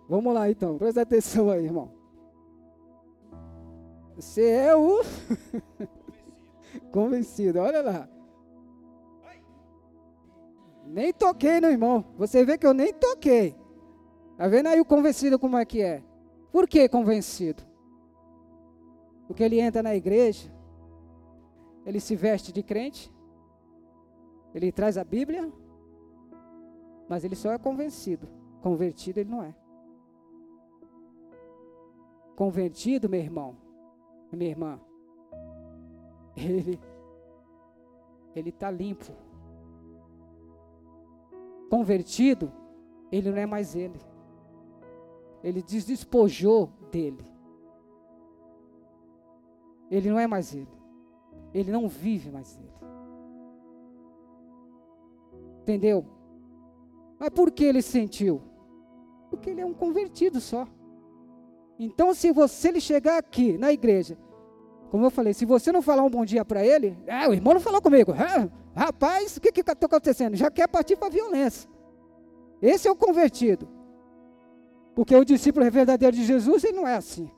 Vamos 0.09 0.35
lá 0.35 0.51
então, 0.51 0.79
presta 0.79 1.03
atenção 1.03 1.51
aí, 1.51 1.65
irmão. 1.65 1.91
Você 4.17 4.49
é 4.49 4.77
o. 4.77 5.03
Convencido, 6.93 7.61
olha 7.61 7.83
lá. 7.83 8.09
Nem 10.87 11.13
toquei 11.13 11.61
no 11.61 11.69
irmão. 11.69 12.05
Você 12.19 12.45
vê 12.45 12.57
que 12.57 12.67
eu 12.67 12.75
nem 12.75 12.93
toquei. 12.93 13.57
Tá 14.37 14.47
vendo 14.47 14.69
aí 14.69 14.81
o 14.81 14.85
convencido 14.85 15.39
como 15.39 15.57
é 15.57 15.65
que 15.65 15.83
é? 15.83 16.03
Por 16.53 16.69
que 16.69 16.89
convencido? 16.89 17.63
Porque 19.27 19.43
ele 19.43 19.61
entra 19.61 19.83
na 19.83 19.95
igreja, 19.95 20.53
ele 21.85 22.01
se 22.01 22.15
veste 22.15 22.53
de 22.53 22.63
crente, 22.63 23.13
ele 24.55 24.71
traz 24.71 24.97
a 24.97 25.05
Bíblia, 25.05 25.53
mas 27.09 27.25
ele 27.25 27.35
só 27.35 27.53
é 27.53 27.59
convencido. 27.59 28.29
Convertido 28.63 29.19
ele 29.19 29.31
não 29.31 29.43
é. 29.43 29.55
Convertido, 32.37 33.09
meu 33.09 33.21
irmão, 33.21 33.57
minha 34.33 34.51
irmã, 34.51 34.81
ele 36.37 36.81
ele 38.35 38.49
está 38.51 38.71
limpo. 38.71 39.13
Convertido, 41.71 42.53
ele 43.11 43.31
não 43.31 43.39
é 43.39 43.47
mais 43.47 43.75
ele. 43.75 44.01
Ele 45.43 45.63
despojou 45.63 46.73
dele. 46.91 47.25
Ele 49.91 50.11
não 50.11 50.19
é 50.19 50.27
mais 50.27 50.55
ele. 50.55 50.69
Ele 51.53 51.71
não 51.71 51.89
vive 51.89 52.31
mais 52.31 52.57
ele. 52.57 52.73
Entendeu? 55.63 56.05
Mas 57.19 57.31
por 57.31 57.51
que 57.51 57.65
ele 57.65 57.83
sentiu? 57.83 58.43
Porque 59.31 59.51
ele 59.51 59.61
é 59.61 59.67
um 59.67 59.75
convertido 59.75 60.41
só. 60.41 60.67
Então, 61.79 62.15
se 62.15 62.33
você 62.33 62.69
ele 62.69 62.81
chegar 62.81 63.19
aqui 63.19 63.57
na 63.59 63.73
igreja 63.73 64.17
como 64.95 65.07
eu 65.07 65.11
falei, 65.11 65.35
se 65.35 65.45
você 65.45 65.73
não 65.73 65.83
falar 65.83 66.05
um 66.05 66.09
bom 66.09 66.25
dia 66.25 66.45
para 66.45 66.65
ele, 66.65 66.97
ah, 67.09 67.29
o 67.29 67.35
irmão 67.35 67.53
não 67.53 67.61
falou 67.61 67.83
comigo. 67.83 68.13
Ah, 68.13 68.49
rapaz, 68.77 69.37
o 69.37 69.41
que 69.41 69.49
está 69.59 69.73
acontecendo? 69.73 70.37
Já 70.37 70.53
quer 70.53 70.69
partir 70.69 70.95
para 70.95 71.09
a 71.09 71.11
violência. 71.11 71.69
Esse 72.63 72.87
é 72.87 72.93
o 72.93 72.95
convertido. 72.95 73.69
Porque 74.95 75.13
o 75.17 75.25
discípulo 75.25 75.69
verdadeiro 75.69 76.15
de 76.15 76.25
Jesus, 76.25 76.63
ele 76.63 76.77
não 76.77 76.87
é 76.87 76.95
assim. 76.95 77.29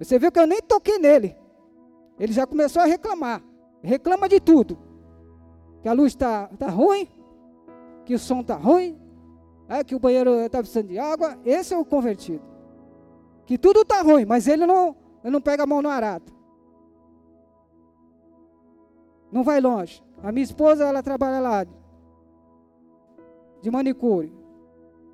Você 0.00 0.18
viu 0.18 0.32
que 0.32 0.40
eu 0.40 0.46
nem 0.46 0.62
toquei 0.62 0.98
nele. 0.98 1.36
Ele 2.18 2.32
já 2.32 2.46
começou 2.46 2.80
a 2.80 2.86
reclamar. 2.86 3.42
Reclama 3.82 4.28
de 4.28 4.40
tudo. 4.40 4.78
Que 5.82 5.88
a 5.88 5.92
luz 5.92 6.12
está 6.12 6.48
tá 6.48 6.68
ruim, 6.68 7.08
que 8.04 8.14
o 8.14 8.18
som 8.18 8.40
está 8.40 8.54
ruim, 8.56 8.98
é, 9.68 9.84
que 9.84 9.94
o 9.94 9.98
banheiro 9.98 10.32
está 10.40 10.58
precisando 10.58 10.88
de 10.88 10.98
água. 10.98 11.38
Esse 11.44 11.74
é 11.74 11.78
o 11.78 11.84
convertido. 11.84 12.42
Que 13.46 13.58
tudo 13.58 13.82
está 13.82 14.00
ruim, 14.02 14.24
mas 14.24 14.48
ele 14.48 14.66
não, 14.66 14.96
ele 15.22 15.32
não 15.32 15.40
pega 15.40 15.64
a 15.64 15.66
mão 15.66 15.82
no 15.82 15.88
arado. 15.88 16.32
Não 19.30 19.42
vai 19.44 19.60
longe. 19.60 20.02
A 20.22 20.32
minha 20.32 20.44
esposa, 20.44 20.84
ela 20.84 21.02
trabalha 21.02 21.40
lá 21.40 21.66
de 23.62 23.70
manicure. 23.70 24.32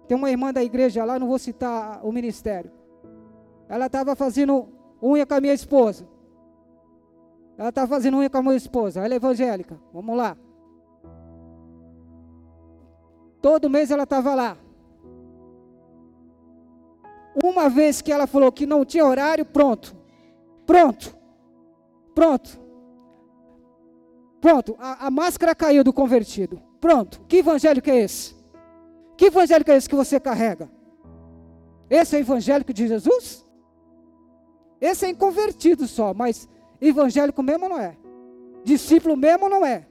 Tem 0.07 0.17
uma 0.17 0.31
irmã 0.31 0.53
da 0.53 0.63
igreja 0.63 1.05
lá, 1.05 1.19
não 1.19 1.27
vou 1.27 1.39
citar 1.39 2.05
o 2.05 2.13
ministério. 2.13 2.71
Ela 3.69 3.87
estava 3.87 4.15
fazendo 4.15 4.76
unha 5.03 5.27
com 5.27 5.35
a 5.35 5.41
minha 5.41 5.55
esposa. 5.55 6.07
Ela 7.59 7.71
estava 7.71 7.87
fazendo 7.87 8.19
unha 8.19 8.29
com 8.29 8.39
a 8.39 8.43
minha 8.43 8.57
esposa. 8.57 9.05
Ela 9.05 9.15
é 9.15 9.17
evangélica. 9.17 9.79
Vamos 9.93 10.17
lá. 10.17 10.37
Todo 13.41 13.71
mês 13.71 13.91
ela 13.91 14.03
estava 14.03 14.35
lá. 14.35 14.57
Uma 17.43 17.69
vez 17.69 18.03
que 18.03 18.11
ela 18.11 18.27
falou 18.27 18.51
que 18.51 18.67
não 18.67 18.85
tinha 18.85 19.05
horário, 19.05 19.45
pronto. 19.45 19.97
Pronto. 20.67 21.17
Pronto. 22.15 22.59
Pronto. 24.41 24.77
A, 24.79 25.07
a 25.07 25.11
máscara 25.11 25.55
caiu 25.55 25.85
do 25.85 25.93
convertido. 25.93 26.61
Pronto. 26.81 27.21
Que 27.29 27.39
evangélico 27.39 27.89
é 27.91 27.99
esse? 27.99 28.35
Que 29.17 29.27
evangélico 29.27 29.71
é 29.71 29.77
esse 29.77 29.89
que 29.89 29.95
você 29.95 30.19
carrega? 30.19 30.71
Esse 31.89 32.17
é 32.17 32.19
o 32.19 32.23
evangélico 32.23 32.73
de 32.73 32.89
Jesus? 32.89 33.46
Esse 34.81 35.07
é 35.07 35.11
inconvertido 35.11 35.87
só, 35.87 36.13
mas 36.13 36.49
evangélico 36.81 37.43
mesmo 37.43 37.69
não 37.69 37.79
é. 37.79 37.97
Discípulo 38.65 39.17
mesmo 39.17 39.49
não 39.49 39.65
é. 39.65 39.87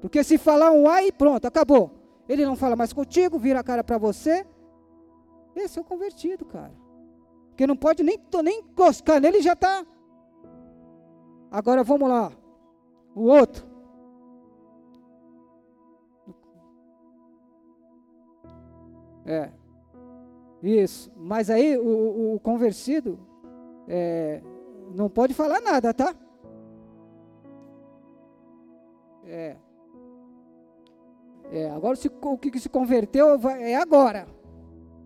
Porque 0.00 0.22
se 0.22 0.38
falar 0.38 0.70
um 0.70 0.88
ai, 0.88 1.10
pronto, 1.12 1.46
acabou. 1.46 1.90
Ele 2.28 2.44
não 2.44 2.56
fala 2.56 2.76
mais 2.76 2.92
contigo, 2.92 3.38
vira 3.38 3.60
a 3.60 3.64
cara 3.64 3.84
para 3.84 3.98
você. 3.98 4.46
Esse 5.54 5.78
é 5.78 5.82
o 5.82 5.84
convertido, 5.84 6.44
cara. 6.44 6.72
Porque 7.48 7.66
não 7.66 7.76
pode 7.76 8.02
nem, 8.02 8.20
nem 8.42 8.60
encoscar 8.60 9.20
nele, 9.20 9.40
já 9.40 9.54
está. 9.54 9.86
Agora 11.50 11.82
vamos 11.82 12.08
lá. 12.08 12.32
O 13.14 13.22
outro. 13.22 13.64
É. 19.24 19.50
Isso. 20.62 21.10
Mas 21.16 21.48
aí 21.48 21.76
o, 21.78 22.34
o 22.34 22.40
convertido 22.40 23.18
é, 23.88 24.42
não 24.94 25.08
pode 25.08 25.34
falar 25.34 25.60
nada, 25.60 25.92
tá? 25.94 26.14
É. 29.24 29.56
É, 31.50 31.70
agora 31.70 31.96
se, 31.96 32.08
o 32.08 32.38
que 32.38 32.58
se 32.58 32.68
converteu 32.68 33.38
é 33.50 33.76
agora. 33.76 34.26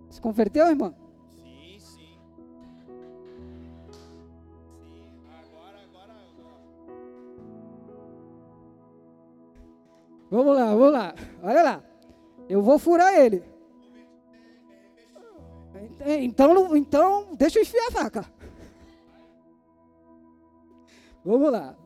Se 0.09 0.21
converteu, 0.21 0.67
irmão? 0.67 0.95
Sim, 1.37 1.79
sim. 1.79 2.19
Sim, 3.91 5.13
agora, 5.29 5.79
agora, 5.85 6.13
agora. 6.13 6.61
Vamos 10.31 10.57
lá, 10.57 10.67
vamos 10.67 10.93
lá. 10.93 11.15
Olha 11.43 11.63
lá. 11.63 11.85
Eu 12.49 12.63
vou 12.63 12.79
furar 12.79 13.15
ele. 13.15 13.45
Então, 16.05 16.77
então 16.77 17.35
deixa 17.37 17.59
eu 17.59 17.63
enfiar 17.63 17.89
a 17.89 17.93
faca. 17.93 18.40
Vamos 21.25 21.53
lá. 21.53 21.77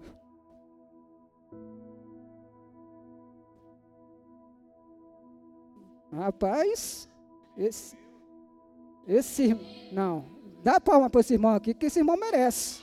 Rapaz, 6.13 7.09
esse, 7.59 7.97
esse, 9.07 9.57
não, 9.91 10.25
dá 10.63 10.81
palma 10.81 11.11
para 11.11 11.21
esse 11.21 11.35
irmão 11.35 11.55
aqui, 11.55 11.75
que 11.75 11.87
esse 11.87 11.99
irmão 11.99 12.17
merece. 12.17 12.83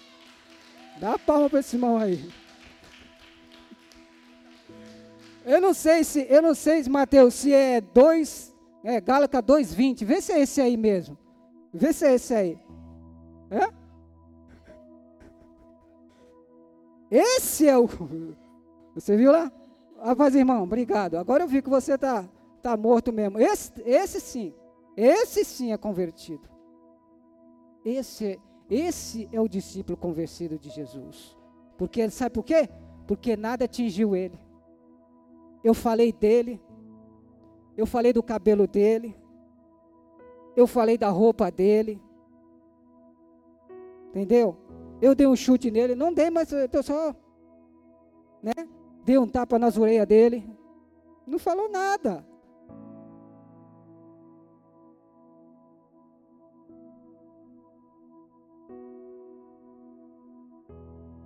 Dá 0.99 1.17
palma 1.17 1.49
para 1.49 1.59
esse 1.61 1.77
irmão 1.77 1.97
aí. 1.97 2.29
Eu 5.45 5.61
não 5.61 5.73
sei 5.73 6.03
se, 6.03 6.27
eu 6.29 6.41
não 6.41 6.53
sei, 6.53 6.83
Mateus, 6.89 7.33
se 7.35 7.53
é 7.53 7.79
2, 7.79 8.53
é 8.83 8.99
Gálatas 8.99 9.41
2:20. 9.41 10.05
Vê 10.05 10.21
se 10.21 10.33
é 10.33 10.41
esse 10.41 10.61
aí 10.61 10.75
mesmo. 10.75 11.17
Vê 11.73 11.93
se 11.93 12.05
é 12.05 12.13
esse 12.15 12.33
aí. 12.33 12.59
É? 13.49 13.80
Esse 17.11 17.67
é 17.67 17.77
o. 17.77 17.87
Você 18.95 19.17
viu 19.17 19.31
lá? 19.33 19.51
Rapaz, 20.01 20.33
irmão, 20.33 20.63
obrigado. 20.63 21.15
Agora 21.15 21.43
eu 21.43 21.47
vi 21.47 21.61
que 21.61 21.69
você 21.69 21.93
está 21.93 22.27
tá 22.61 22.75
morto 22.75 23.13
mesmo. 23.13 23.37
Esse, 23.37 23.71
esse 23.85 24.19
sim. 24.19 24.53
Esse 24.97 25.45
sim 25.45 25.71
é 25.71 25.77
convertido. 25.77 26.49
Esse, 27.85 28.39
esse 28.69 29.29
é 29.31 29.39
o 29.39 29.47
discípulo 29.47 29.95
convertido 29.95 30.57
de 30.57 30.69
Jesus. 30.69 31.37
Porque 31.77 32.09
sabe 32.09 32.33
por 32.33 32.43
quê? 32.43 32.67
Porque 33.07 33.37
nada 33.37 33.65
atingiu 33.65 34.15
ele. 34.15 34.39
Eu 35.63 35.73
falei 35.73 36.11
dele. 36.11 36.59
Eu 37.77 37.85
falei 37.85 38.11
do 38.11 38.23
cabelo 38.23 38.67
dele. 38.67 39.15
Eu 40.55 40.65
falei 40.65 40.97
da 40.97 41.09
roupa 41.09 41.51
dele. 41.51 42.01
Entendeu? 44.09 44.57
Eu 45.01 45.15
dei 45.15 45.25
um 45.25 45.35
chute 45.35 45.71
nele, 45.71 45.95
não 45.95 46.13
dei, 46.13 46.29
mas 46.29 46.51
eu 46.51 46.83
só, 46.83 47.15
né? 48.43 48.53
Dei 49.03 49.17
um 49.17 49.27
tapa 49.27 49.57
nas 49.57 49.75
orelhas 49.75 50.07
dele. 50.07 50.47
Não 51.25 51.39
falou 51.39 51.67
nada. 51.67 52.23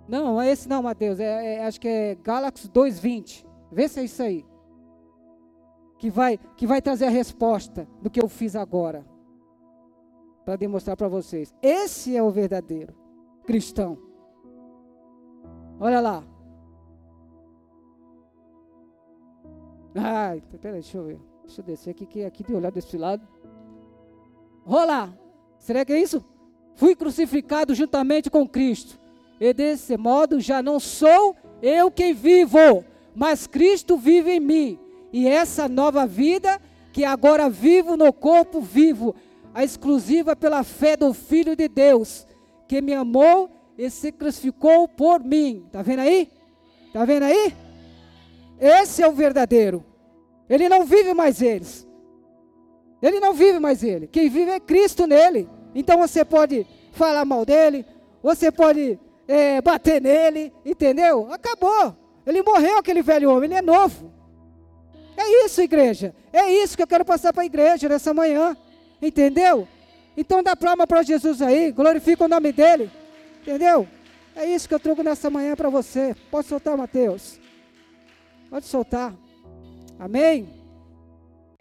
Não, 0.08 0.40
é 0.40 0.50
esse 0.50 0.66
não, 0.66 0.82
Mateus. 0.82 1.20
É, 1.20 1.56
é, 1.56 1.66
acho 1.66 1.78
que 1.78 1.88
é 1.88 2.14
Gálatas 2.14 2.70
2,20. 2.70 3.44
Vê 3.70 3.88
se 3.88 4.00
é 4.00 4.04
isso 4.04 4.22
aí. 4.22 4.46
Que 5.98 6.08
vai, 6.08 6.38
que 6.56 6.66
vai 6.66 6.80
trazer 6.80 7.06
a 7.06 7.10
resposta 7.10 7.86
do 8.00 8.08
que 8.08 8.22
eu 8.22 8.28
fiz 8.28 8.56
agora. 8.56 9.04
Para 10.46 10.56
demonstrar 10.56 10.96
para 10.96 11.08
vocês. 11.08 11.52
Esse 11.60 12.16
é 12.16 12.22
o 12.22 12.30
verdadeiro 12.30 13.05
cristão. 13.46 13.96
Olha 15.78 16.00
lá. 16.00 16.24
Ai, 19.94 20.42
peraí, 20.60 20.80
deixa 20.80 20.98
eu 20.98 21.04
ver. 21.04 21.20
Deixa 21.44 21.60
eu 21.60 21.64
descer 21.64 21.90
aqui, 21.90 22.04
que 22.04 22.24
aqui 22.24 22.42
de 22.42 22.54
olhar 22.54 22.70
desse 22.70 22.98
lado. 22.98 23.26
Olá. 24.64 25.12
Será 25.58 25.84
que 25.84 25.92
é 25.92 26.00
isso? 26.00 26.24
Fui 26.74 26.94
crucificado 26.94 27.74
juntamente 27.74 28.28
com 28.28 28.46
Cristo. 28.46 28.98
E 29.40 29.52
desse 29.54 29.96
modo 29.96 30.40
já 30.40 30.62
não 30.62 30.80
sou 30.80 31.36
eu 31.62 31.90
quem 31.90 32.12
vivo, 32.12 32.84
mas 33.14 33.46
Cristo 33.46 33.96
vive 33.96 34.32
em 34.32 34.40
mim. 34.40 34.78
E 35.12 35.26
essa 35.26 35.68
nova 35.68 36.06
vida 36.06 36.60
que 36.92 37.04
agora 37.04 37.48
vivo 37.48 37.96
no 37.96 38.12
corpo 38.12 38.60
vivo, 38.60 39.14
a 39.54 39.62
exclusiva 39.62 40.34
pela 40.34 40.62
fé 40.64 40.96
do 40.96 41.12
Filho 41.12 41.54
de 41.54 41.68
Deus, 41.68 42.26
que 42.66 42.80
me 42.80 42.94
amou 42.94 43.50
e 43.78 43.88
se 43.90 44.10
crucificou 44.12 44.88
por 44.88 45.22
mim. 45.22 45.64
Está 45.66 45.82
vendo 45.82 46.00
aí? 46.00 46.30
Está 46.86 47.04
vendo 47.04 47.24
aí? 47.24 47.54
Esse 48.58 49.02
é 49.02 49.08
o 49.08 49.12
verdadeiro. 49.12 49.84
Ele 50.48 50.68
não 50.68 50.84
vive 50.84 51.12
mais 51.12 51.42
eles. 51.42 51.86
Ele 53.02 53.20
não 53.20 53.34
vive 53.34 53.58
mais 53.58 53.82
ele. 53.82 54.06
Quem 54.06 54.28
vive 54.28 54.50
é 54.50 54.60
Cristo 54.60 55.06
nele. 55.06 55.48
Então 55.74 55.98
você 55.98 56.24
pode 56.24 56.66
falar 56.92 57.24
mal 57.24 57.44
dele, 57.44 57.84
você 58.22 58.50
pode 58.50 58.98
é, 59.28 59.60
bater 59.60 60.00
nele, 60.00 60.52
entendeu? 60.64 61.30
Acabou. 61.32 61.94
Ele 62.26 62.42
morreu, 62.42 62.78
aquele 62.78 63.02
velho 63.02 63.30
homem, 63.30 63.44
ele 63.44 63.58
é 63.58 63.62
novo. 63.62 64.10
É 65.16 65.44
isso, 65.44 65.62
igreja. 65.62 66.14
É 66.32 66.50
isso 66.50 66.76
que 66.76 66.82
eu 66.82 66.86
quero 66.86 67.04
passar 67.04 67.32
para 67.32 67.42
a 67.42 67.46
igreja 67.46 67.88
nessa 67.88 68.12
manhã. 68.12 68.56
Entendeu? 69.00 69.68
Então 70.16 70.42
dá 70.42 70.56
palma 70.56 70.86
para 70.86 71.02
Jesus 71.02 71.42
aí, 71.42 71.70
glorifica 71.70 72.24
o 72.24 72.28
nome 72.28 72.52
dele. 72.52 72.90
Entendeu? 73.42 73.86
É 74.34 74.44
isso 74.44 74.68
que 74.68 74.74
eu 74.74 74.80
trago 74.80 75.02
nessa 75.02 75.30
manhã 75.30 75.54
para 75.54 75.68
você. 75.68 76.14
Pode 76.30 76.46
soltar, 76.46 76.76
Mateus. 76.76 77.38
Pode 78.50 78.66
soltar. 78.66 79.14
Amém? 79.98 80.48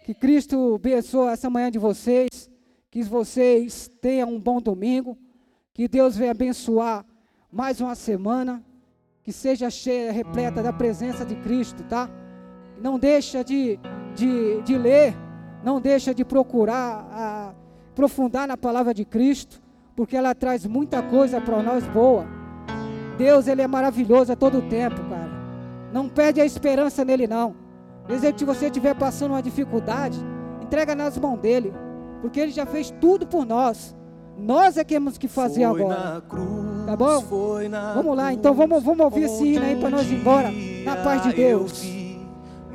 Que 0.03 0.13
Cristo 0.13 0.75
abençoe 0.75 1.31
essa 1.31 1.49
manhã 1.49 1.71
de 1.71 1.79
vocês. 1.79 2.49
Que 2.91 3.03
vocês 3.03 3.89
tenham 4.01 4.33
um 4.33 4.39
bom 4.39 4.61
domingo. 4.61 5.17
Que 5.73 5.87
Deus 5.87 6.15
venha 6.15 6.31
abençoar 6.31 7.05
mais 7.51 7.81
uma 7.81 7.95
semana. 7.95 8.63
Que 9.23 9.31
seja 9.31 9.69
cheia, 9.69 10.11
repleta 10.11 10.61
da 10.61 10.71
presença 10.71 11.25
de 11.25 11.35
Cristo, 11.37 11.83
tá? 11.83 12.09
Não 12.81 12.99
deixa 12.99 13.43
de, 13.43 13.79
de, 14.15 14.61
de 14.61 14.77
ler. 14.77 15.13
Não 15.63 15.81
deixa 15.81 16.13
de 16.13 16.23
procurar 16.23 17.07
a 17.11 17.64
aprofundar 17.95 18.45
na 18.45 18.57
palavra 18.57 18.93
de 18.93 19.05
Cristo, 19.05 19.61
porque 19.95 20.17
ela 20.17 20.35
traz 20.35 20.65
muita 20.65 21.01
coisa 21.01 21.39
para 21.39 21.63
nós 21.63 21.87
boa. 21.87 22.25
Deus, 23.17 23.47
Ele 23.47 23.61
é 23.61 23.67
maravilhoso 23.67 24.33
a 24.33 24.35
todo 24.35 24.61
tempo, 24.63 24.97
cara. 25.09 25.31
Não 25.93 26.09
perde 26.09 26.41
a 26.41 26.45
esperança 26.45 27.05
nele, 27.05 27.25
não. 27.25 27.55
Desejo 28.05 28.33
que 28.33 28.43
você 28.43 28.65
estiver 28.65 28.93
passando 28.95 29.31
uma 29.31 29.41
dificuldade, 29.41 30.19
entrega 30.61 30.93
nas 30.93 31.17
mãos 31.17 31.39
dele, 31.39 31.73
porque 32.21 32.41
ele 32.41 32.51
já 32.51 32.65
fez 32.65 32.91
tudo 32.99 33.25
por 33.25 33.45
nós. 33.45 33.95
Nós 34.37 34.75
é 34.75 34.83
que 34.83 34.93
temos 34.93 35.17
que 35.17 35.29
fazer 35.29 35.63
agora. 35.63 36.21
Cruz, 36.27 36.85
tá 36.85 36.97
bom? 36.97 37.21
Vamos 37.95 38.17
lá, 38.17 38.33
então 38.33 38.53
vamos, 38.53 38.83
vamos 38.83 39.05
ouvir 39.05 39.23
esse 39.23 39.45
hino 39.53 39.65
aí 39.65 39.77
para 39.77 39.89
nós 39.89 40.05
ir 40.11 40.15
embora. 40.15 40.51
Na 40.83 40.97
paz 40.97 41.23
de 41.23 41.31
Deus. 41.33 41.94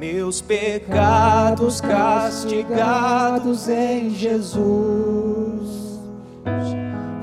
Meus 0.00 0.40
pecados 0.40 1.78
castigados 1.78 3.68
em 3.68 4.08
Jesus. 4.08 6.00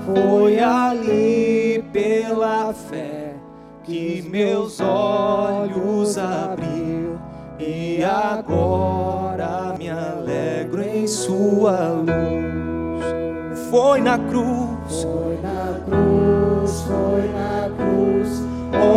Foi 0.06 0.60
ali 0.60 1.84
pela 1.92 2.72
fé 2.76 3.34
que 3.84 4.24
meus 4.30 4.80
olhos 4.80 6.20
abriu 6.20 7.18
e 7.60 8.04
agora 8.04 9.74
me 9.80 9.90
alegro 9.90 10.84
em 10.84 11.08
sua 11.08 11.90
luz. 11.90 13.68
Foi 13.72 14.02
na 14.02 14.20
cruz, 14.20 15.02
foi 15.02 15.40
na 15.42 15.82
cruz, 15.84 16.82
foi 16.82 17.28
na 17.34 17.72
cruz, 17.76 18.44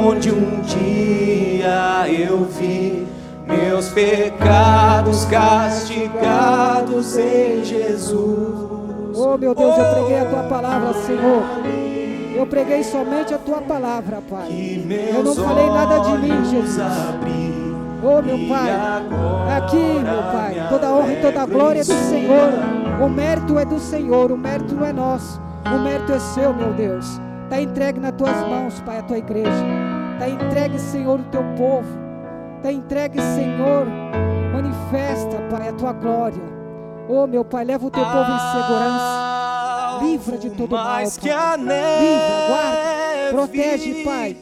onde 0.07 0.31
um 0.31 0.61
dia 0.61 2.07
eu 2.13 2.45
vi 2.45 3.09
meus 3.51 3.89
pecados 3.89 5.25
castigados 5.27 7.17
em 7.19 7.65
Jesus. 7.65 9.17
Oh 9.17 9.37
meu 9.37 9.55
Deus, 9.55 9.77
eu 9.77 9.85
preguei 9.95 10.21
a 10.21 10.25
tua 10.25 10.43
palavra, 10.45 10.95
Senhor. 10.95 11.43
Eu 12.35 12.47
preguei 12.47 12.83
somente 12.83 13.35
a 13.35 13.39
tua 13.39 13.61
palavra, 13.61 14.23
Pai. 14.31 14.49
Eu 15.15 15.23
não 15.23 15.35
falei 15.35 15.67
nada 15.67 15.99
de 15.99 16.19
mim, 16.19 16.45
Jesus. 16.45 16.89
Oh, 18.03 18.23
meu 18.23 18.49
Pai, 18.49 18.71
aqui, 19.59 19.77
meu 19.77 20.23
Pai, 20.33 20.67
toda 20.71 20.91
honra 20.91 21.13
e 21.13 21.21
toda 21.21 21.45
glória 21.45 21.81
é 21.81 21.85
do 21.85 21.93
Senhor. 21.93 22.51
O 23.05 23.09
mérito 23.11 23.59
é 23.59 23.65
do 23.67 23.79
Senhor, 23.79 24.33
o 24.33 24.39
mérito 24.39 24.75
não 24.75 24.87
é 24.87 24.93
nosso. 24.93 25.39
O 25.67 25.79
mérito 25.81 26.13
é 26.13 26.19
seu, 26.19 26.55
meu 26.55 26.73
Deus. 26.73 27.21
Está 27.45 27.61
entregue 27.61 28.01
nas 28.01 28.13
tuas 28.13 28.37
mãos, 28.49 28.81
Pai, 28.87 29.01
a 29.01 29.03
tua 29.03 29.19
igreja. 29.19 29.51
Está 30.15 30.29
entregue, 30.31 30.79
Senhor, 30.79 31.21
o 31.21 31.25
teu 31.25 31.43
povo. 31.59 32.10
Está 32.61 32.71
entregue, 32.71 33.19
Senhor. 33.19 33.87
Manifesta, 34.53 35.39
Pai, 35.51 35.71
a 35.71 35.73
tua 35.73 35.95
glória. 35.95 36.43
Oh, 37.09 37.27
meu 37.27 37.43
Pai, 37.43 37.65
leva 37.65 37.87
o 37.87 37.91
teu 37.91 38.05
povo 38.05 38.19
em 38.19 38.39
segurança. 38.53 39.99
Livra 40.03 40.37
de 40.37 40.51
todo 40.51 40.71
mal, 40.71 40.85
Pai. 40.85 41.05
Livra, 41.05 41.57
guarda, 42.49 43.31
protege, 43.31 44.05
Pai. 44.05 44.37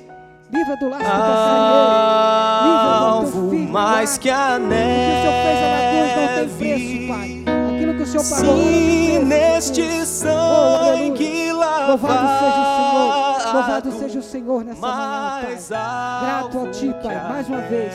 Livra 0.53 0.77
do 0.79 0.89
laço 0.89 1.05
do 1.05 1.11
passarinheiro. 1.71 2.11
Livra 2.67 2.99
do 2.99 3.21
teu 3.21 3.51
filho. 3.51 3.73
Mais 3.73 4.19
que 4.19 4.31
a 4.31 4.59
neve. 4.59 4.89
O 4.89 5.15
que 5.15 5.15
o 5.15 5.23
Senhor 5.23 5.39
fez 5.45 5.61
na 5.63 5.79
cruz 5.93 6.11
não 6.17 6.29
tem 6.35 6.49
preço, 6.59 6.99
Pai. 7.07 7.29
Aquilo 7.77 7.95
que 7.95 8.03
o 8.03 8.07
Senhor 8.07 8.25
pagou 8.29 8.57
preço. 8.65 9.27
neste 9.27 10.07
sangue 10.07 11.53
oh, 11.53 11.89
Louvado 11.91 12.29
seja 12.41 12.61
o 12.61 12.67
Senhor. 12.77 13.28
Louvado 13.53 13.93
seja 13.93 14.19
o 14.19 14.23
Senhor 14.23 14.65
nessa 14.65 14.81
manhã, 14.81 15.41
Pai. 15.41 15.59
Grato 15.69 16.59
a 16.59 16.71
Ti, 16.71 16.95
Pai. 17.03 17.29
Mais 17.29 17.49
uma 17.49 17.61
vez. 17.63 17.93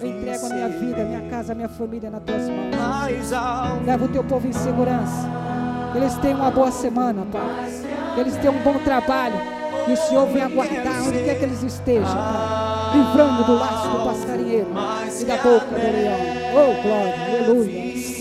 Eu 0.00 0.08
entrego 0.08 0.46
a 0.46 0.48
minha 0.48 0.68
vida, 0.68 1.02
a 1.02 1.04
minha 1.04 1.30
casa, 1.30 1.52
a 1.52 1.54
minha 1.54 1.68
família 1.68 2.10
nas 2.10 2.22
Tuas 2.22 2.48
mãos. 2.48 2.74
Leva 3.84 4.04
o 4.04 4.08
Teu 4.08 4.24
povo 4.24 4.46
em 4.46 4.52
segurança. 4.52 5.30
Eles 5.94 6.14
tenham 6.18 6.40
uma 6.40 6.50
boa 6.50 6.70
semana, 6.70 7.26
Pai. 7.32 7.70
Eles 8.18 8.36
tenham 8.36 8.54
um 8.54 8.62
bom 8.62 8.78
trabalho. 8.80 9.56
Que 9.84 9.92
o 9.92 9.96
Senhor 9.96 10.26
venha 10.26 10.48
guardar 10.48 11.02
onde 11.02 11.22
quer 11.22 11.38
que 11.38 11.44
eles 11.44 11.62
estejam, 11.62 12.12
Pai. 12.12 12.96
Livrando 12.96 13.44
do 13.44 13.54
laço 13.54 13.88
do 13.88 14.04
passarinheiro 14.04 14.68
e 15.20 15.24
da 15.24 15.36
boca 15.36 15.66
do 15.66 15.76
leão. 15.76 16.18
Oh, 16.52 16.82
glória, 16.82 17.14
aleluia. 17.24 18.15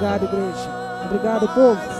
Obrigado, 0.00 0.24
igreja. 0.24 0.70
Obrigado, 1.04 1.48
povo. 1.48 1.99